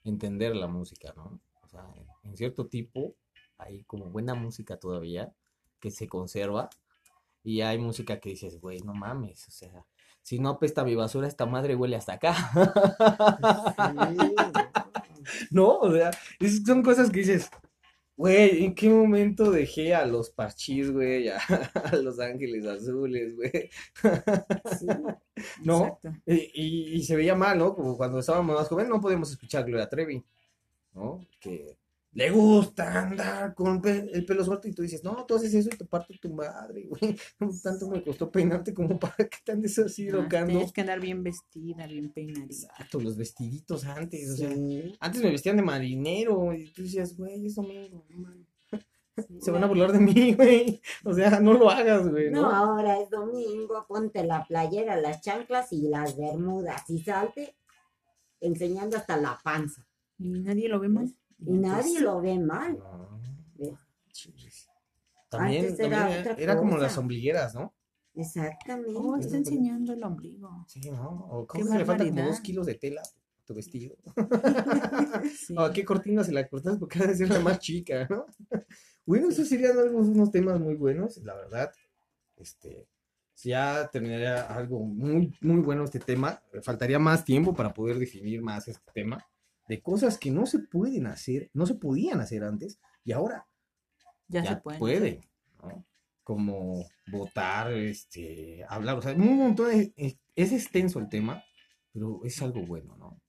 entender 0.04 0.56
la 0.56 0.68
música, 0.68 1.14
¿no? 1.16 1.40
O 1.62 1.68
sea, 1.68 1.86
en 2.24 2.36
cierto 2.36 2.68
tipo 2.68 3.16
hay 3.58 3.84
como 3.84 4.06
buena 4.10 4.34
música 4.34 4.78
todavía 4.78 5.32
que 5.80 5.92
se 5.92 6.08
conserva 6.08 6.70
y 7.44 7.62
hay 7.62 7.78
música 7.80 8.20
que 8.20 8.30
dices, 8.32 8.60
güey, 8.60 8.80
no 8.82 8.94
mames, 8.94 9.48
o 9.48 9.52
sea, 9.52 9.86
si 10.22 10.40
no 10.40 10.50
apesta 10.50 10.84
mi 10.84 10.96
basura, 10.96 11.28
esta 11.28 11.46
madre 11.46 11.76
huele 11.76 11.96
hasta 11.96 12.14
acá. 12.14 12.36
¿No? 15.52 15.78
O 15.80 15.92
sea, 15.92 16.12
es- 16.40 16.64
son 16.66 16.84
cosas 16.84 17.10
que 17.12 17.20
dices, 17.20 17.50
güey, 18.18 18.66
¿en 18.66 18.76
qué 18.76 18.90
momento 18.90 19.52
dejé 19.52 19.94
a 19.96 20.06
los 20.06 20.30
parchís, 20.32 20.92
güey, 20.92 21.30
a, 21.30 21.38
a 21.94 21.96
los 21.98 22.20
ángeles 22.20 22.66
azules, 22.66 23.36
güey? 23.36 23.70
Sí. 24.80 24.88
¿No? 25.64 26.00
Y, 26.26 26.36
y- 26.54 26.94
y 26.96 27.04
se 27.04 27.16
veía 27.16 27.36
mal, 27.36 27.58
¿no? 27.58 27.74
Como 27.76 27.98
cuando 27.98 28.20
estábamos 28.20 28.56
más 28.56 28.68
jóvenes 28.68 28.90
no 28.90 29.02
podíamos 29.02 29.32
escuchar 29.32 29.66
Gloria 29.66 29.90
Trevi, 29.90 30.24
¿no? 30.94 31.20
Que 31.40 31.78
le 32.14 32.30
gusta 32.30 33.04
andar 33.04 33.54
con 33.56 33.82
el 33.86 34.26
pelo 34.26 34.44
suelto 34.44 34.68
y 34.68 34.74
tú 34.74 34.82
dices, 34.82 35.04
no, 35.04 35.26
tú 35.26 35.36
haces 35.36 35.54
eso 35.54 35.70
y 35.72 35.78
te 35.78 35.86
parto 35.86 36.14
tu 36.22 36.34
madre, 36.34 36.84
güey. 36.90 37.16
Tanto 37.64 37.88
me 37.90 38.04
costó 38.04 38.30
peinarte 38.30 38.74
como 38.74 39.00
para 39.00 39.16
que 39.16 39.38
te 39.46 39.52
andes 39.54 39.80
así 39.80 40.10
Ah, 40.10 40.14
locando. 40.14 40.48
Tienes 40.52 40.74
que 40.74 40.82
andar 40.82 41.00
bien 41.00 41.24
vestida, 41.24 41.88
bien 41.88 42.12
peinadita. 42.12 42.66
Exacto, 42.68 43.00
los 43.00 43.16
vestiditos 43.16 43.86
antes, 43.86 44.30
o 44.32 44.36
sea, 44.36 44.50
antes 45.00 45.24
me 45.24 45.32
vestían 45.32 45.56
de 45.58 45.64
marinero 45.64 46.54
y 46.54 46.72
tú 46.74 46.84
decías, 46.84 47.16
güey, 47.16 47.46
es 47.46 47.56
domingo, 47.56 48.06
no 48.10 48.18
mames. 48.20 48.48
sí. 49.16 49.38
Se 49.42 49.52
van 49.52 49.64
a 49.64 49.68
burlar 49.68 49.92
de 49.92 50.00
mí, 50.00 50.34
güey. 50.34 50.82
O 51.06 51.14
sea, 51.14 51.40
no 51.40 51.54
lo 51.54 51.70
hagas, 51.70 52.10
güey, 52.10 52.30
No, 52.32 52.42
¿no? 52.44 52.50
ahora 52.52 53.00
es 53.00 53.10
domingo, 53.10 53.86
ponte 53.88 54.24
la 54.26 54.44
playera, 54.46 55.00
las 55.00 55.22
chanclas 55.22 55.72
y 55.72 55.88
las 55.90 56.18
bermudas 56.18 56.90
y 56.90 57.00
salte 57.04 57.56
enseñando 58.40 58.98
hasta 58.98 59.16
la 59.18 59.40
panza. 59.44 59.86
Y 60.18 60.30
nadie 60.30 60.68
lo 60.70 60.80
ve 60.80 60.90
mal. 60.90 61.14
Y 61.42 61.54
nadie 61.54 62.00
lo 62.02 62.22
ve 62.22 62.40
mal. 62.40 62.78
No. 62.78 63.12
También, 65.30 65.66
Antes 65.66 65.80
era 65.80 66.00
también 66.00 66.20
otra 66.20 66.34
era 66.34 66.58
como 66.58 66.72
cosa. 66.72 66.84
las 66.84 66.98
ombligueras, 66.98 67.56
¿no? 67.56 67.74
Exactamente. 68.14 68.94
Oh, 68.96 69.16
está 69.16 69.38
enseñando 69.38 69.94
el 69.94 70.04
ombligo. 70.04 70.66
Sí, 70.68 70.92
¿no? 70.92 71.26
O 71.30 71.48
¿cómo 71.48 71.72
que 71.72 71.78
le 71.78 71.86
falta 71.86 72.06
como 72.06 72.24
dos 72.24 72.42
kilos 72.42 72.66
de 72.66 72.76
tela 72.76 73.02
a 73.02 73.46
tu 73.46 73.54
vestido? 73.54 73.96
Sí. 75.38 75.56
O 75.58 75.62
a 75.62 75.72
qué 75.72 75.86
cortina 75.86 76.24
se 76.24 76.34
la 76.34 76.48
cortas 76.48 76.78
porque 76.78 77.00
ha 77.00 77.08
de 77.08 77.16
ser 77.16 77.30
la 77.30 77.40
más 77.40 77.60
chica, 77.60 78.08
¿no? 78.10 78.26
Bueno, 79.06 79.30
esos 79.30 79.48
serían 79.48 79.78
algunos 79.80 80.10
unos 80.10 80.32
temas 80.32 80.60
muy 80.60 80.76
buenos, 80.76 81.18
la 81.18 81.34
verdad. 81.36 81.72
Este, 82.36 82.88
ya 83.36 83.90
terminaría 83.92 84.44
algo 84.44 84.80
muy, 84.80 85.34
muy 85.42 85.62
bueno 85.62 85.84
este 85.86 86.00
tema. 86.00 86.42
Faltaría 86.62 87.00
más 87.00 87.26
tiempo 87.26 87.54
para 87.54 87.74
poder 87.74 87.98
definir 87.98 88.42
más 88.44 88.68
este 88.68 88.92
tema 88.94 89.26
de 89.72 89.82
cosas 89.82 90.18
que 90.18 90.32
no 90.32 90.46
se 90.46 90.60
pueden 90.60 91.08
hacer, 91.08 91.50
no 91.54 91.66
se 91.66 91.76
podían 91.76 92.20
hacer 92.20 92.44
antes 92.44 92.78
y 93.06 93.14
ahora 93.14 93.48
Ya, 94.28 94.44
ya 94.44 94.56
se 94.56 94.62
pueden. 94.62 94.80
pueden, 94.80 95.30
¿no? 95.64 95.86
Como 96.24 96.86
votar, 97.10 97.72
este, 97.72 98.66
hablar, 98.68 98.98
o 98.98 99.02
sea, 99.02 99.14
un 99.14 99.38
montón 99.38 99.70
de, 99.70 99.94
es, 99.96 100.18
es 100.36 100.52
extenso 100.52 101.00
el 101.00 101.08
tema, 101.08 101.42
pero 101.94 102.20
es 102.26 102.42
algo 102.42 102.66
bueno, 102.66 102.98
¿no? 102.98 103.22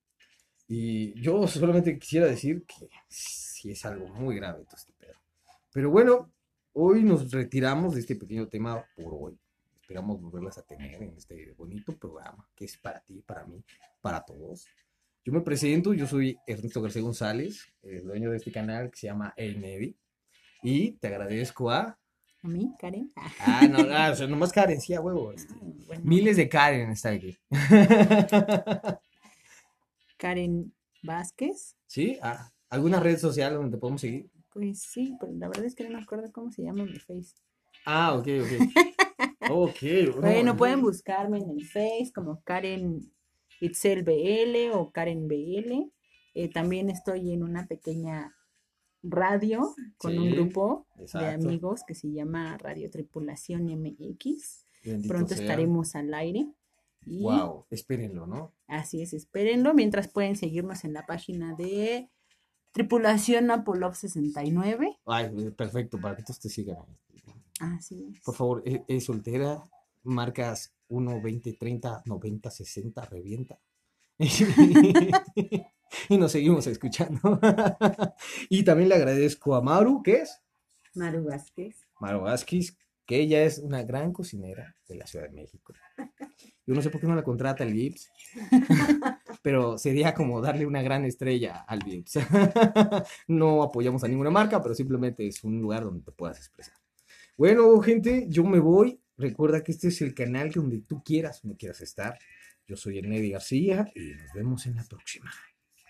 Y 0.67 1.15
yo 1.21 1.47
solamente 1.47 1.97
quisiera 1.99 2.27
decir 2.27 2.65
que 2.67 2.89
sí 3.09 3.71
es 3.71 3.85
algo 3.85 4.09
muy 4.09 4.35
grave 4.35 4.65
todo 4.65 4.77
este 4.77 4.93
pedo. 4.95 5.15
Pero 5.73 5.91
bueno, 5.91 6.33
hoy 6.73 7.05
nos 7.05 7.31
retiramos 7.31 7.95
de 7.95 8.01
este 8.01 8.17
pequeño 8.17 8.49
tema 8.49 8.85
por 8.97 9.15
hoy. 9.15 9.39
Esperamos 9.81 10.21
volverlas 10.21 10.59
a 10.59 10.63
tener 10.63 11.03
en 11.03 11.17
este 11.17 11.53
bonito 11.53 11.97
programa 11.97 12.49
que 12.57 12.65
es 12.65 12.77
para 12.79 13.01
ti, 13.01 13.23
para 13.23 13.45
mí, 13.47 13.63
para 14.01 14.25
todos. 14.25 14.67
Yo 15.25 15.33
me 15.33 15.41
presento, 15.41 15.95
yo 15.95 16.07
soy 16.07 16.37
Ernesto 16.47 16.83
García 16.83 17.03
González, 17.03 17.73
el 17.83 18.03
dueño 18.05 18.31
de 18.33 18.39
este 18.39 18.51
canal 18.51 18.91
que 18.91 18.97
se 18.97 19.07
llama 19.07 19.33
El 19.37 19.61
Nevi. 19.61 19.97
Y 20.63 20.93
te 20.93 21.09
agradezco 21.09 21.71
a. 21.71 21.97
¿A 22.45 22.49
mí, 22.49 22.73
Karen? 22.79 23.09
Ah, 23.15 23.31
Ah, 23.39 23.69
no, 23.69 23.79
ah, 23.93 24.11
o 24.13 24.17
sea, 24.17 24.27
nomás 24.27 24.53
Karen, 24.53 24.81
sí, 24.81 24.95
a 24.95 25.01
huevo. 25.01 25.31
este, 25.33 25.55
bueno. 25.87 26.03
Miles 26.05 26.37
de 26.37 26.49
Karen 26.49 26.91
están 26.91 27.15
aquí. 27.15 27.39
Karen 30.17 30.73
Vázquez. 31.05 31.77
¿Sí? 31.87 32.19
Ah, 32.21 32.51
¿Alguna 32.69 32.99
red 32.99 33.19
social 33.19 33.55
donde 33.55 33.77
te 33.77 33.81
podemos 33.81 34.01
seguir? 34.01 34.29
Pues 34.53 34.81
sí, 34.83 35.17
pero 35.21 35.33
la 35.35 35.47
verdad 35.49 35.67
es 35.67 35.75
que 35.77 35.85
no 35.85 35.91
me 35.97 36.03
acuerdo 36.03 36.31
cómo 36.33 36.51
se 36.51 36.63
llama 36.65 36.85
mi 36.85 36.99
face. 36.99 37.35
Ah, 37.87 38.15
ok, 38.15 38.27
ok. 38.41 38.49
Ok. 39.51 39.79
Bueno, 40.21 40.53
no, 40.53 40.57
pueden 40.57 40.81
buscarme 40.81 41.39
en 41.39 41.51
el 41.51 41.67
Face 41.67 42.13
como 42.15 42.41
Karen 42.43 43.12
Itzel 43.63 44.03
BL 44.03 44.71
o 44.75 44.91
Karen 44.91 45.29
BL. 45.29 45.91
Eh, 46.35 46.49
también 46.51 46.91
estoy 46.91 47.33
en 47.33 47.43
una 47.43 47.67
pequeña 47.67 48.35
radio 49.03 49.75
con 49.99 50.19
un 50.19 50.31
grupo 50.31 50.87
de 51.13 51.27
amigos 51.27 51.83
que 51.87 51.95
se 51.95 52.11
llama 52.13 52.57
Radio 52.59 52.91
Tripulación 52.91 53.65
MX. 53.67 54.67
Bendito 54.85 55.09
Pronto 55.09 55.35
sea. 55.35 55.43
estaremos 55.45 55.95
al 55.95 56.13
aire. 56.15 56.47
Y 57.05 57.23
Wow, 57.23 57.67
espérenlo, 57.71 58.27
¿no? 58.27 58.53
así 58.69 59.03
es, 59.03 59.13
espérenlo. 59.13 59.75
Mientras 59.75 60.09
pueden 60.09 60.37
seguirnos 60.37 60.85
en 60.85 60.93
la 60.93 61.05
página 61.05 61.55
de 61.57 62.09
Tripulación 62.73 63.51
Apollo 63.51 63.93
69. 63.93 64.99
Ay, 65.07 65.51
perfecto, 65.51 66.01
para 66.01 66.17
que 66.17 66.23
todos 66.23 66.41
te 66.41 66.49
sigan. 66.49 66.79
Así 67.61 68.07
es. 68.13 68.21
Por 68.25 68.35
favor, 68.35 68.63
¿e- 68.65 68.85
¿es, 68.89 69.05
soltera? 69.05 69.69
Marcas 70.05 70.75
1, 70.93 71.23
20, 71.23 71.55
30, 71.55 72.03
90, 72.05 72.51
60, 72.51 73.05
revienta. 73.07 73.59
y 74.19 74.45
nos 76.19 76.33
seguimos 76.33 76.67
escuchando. 76.67 77.41
y 78.51 78.63
también 78.63 78.91
le 78.91 78.97
agradezco 78.97 79.55
a 79.55 79.63
Maru, 79.63 80.03
¿qué 80.03 80.21
es? 80.23 80.43
Maru 80.95 81.25
Vázquez. 81.25 81.89
Maru 81.99 82.21
Vázquez, 82.21 82.77
que 83.07 83.21
ella 83.21 83.43
es 83.43 83.57
una 83.59 83.83
gran 83.83 84.13
cocinera 84.13 84.77
de 84.87 84.97
la 84.97 85.07
Ciudad 85.07 85.31
de 85.31 85.35
México. 85.35 85.73
Yo 86.67 86.75
no 86.75 86.83
sé 86.83 86.91
por 86.91 87.01
qué 87.01 87.07
no 87.07 87.17
la 87.17 87.25
contrata 87.25 87.65
el 87.65 87.73
Vips, 87.73 88.11
pero 89.43 89.79
sería 89.79 90.13
como 90.13 90.43
darle 90.43 90.67
una 90.67 90.83
gran 90.83 91.07
estrella 91.07 91.65
al 91.67 91.81
Vips. 91.81 92.19
no 93.29 93.63
apoyamos 93.63 94.05
a 94.05 94.09
ninguna 94.09 94.31
marca, 94.31 94.63
pero 94.63 94.75
simplemente 94.75 95.27
es 95.27 95.43
un 95.43 95.59
lugar 95.59 95.85
donde 95.85 96.05
te 96.05 96.13
puedas 96.13 96.37
expresar. 96.37 96.75
Bueno, 97.39 97.81
gente, 97.81 98.27
yo 98.29 98.45
me 98.45 98.61
voy. 98.61 99.01
Recuerda 99.23 99.63
que 99.63 99.71
este 99.71 99.89
es 99.89 100.03
el 100.03 100.15
canal 100.15 100.51
donde 100.51 100.81
tú 100.81 101.01
quieras, 101.05 101.43
donde 101.43 101.57
quieras 101.57 101.81
estar. 101.81 102.19
Yo 102.67 102.77
soy 102.77 102.99
Ernedi 102.99 103.31
García 103.31 103.89
y 103.95 104.15
nos 104.15 104.33
vemos 104.35 104.67
en 104.67 104.75
la 104.75 104.83
próxima. 104.83 105.33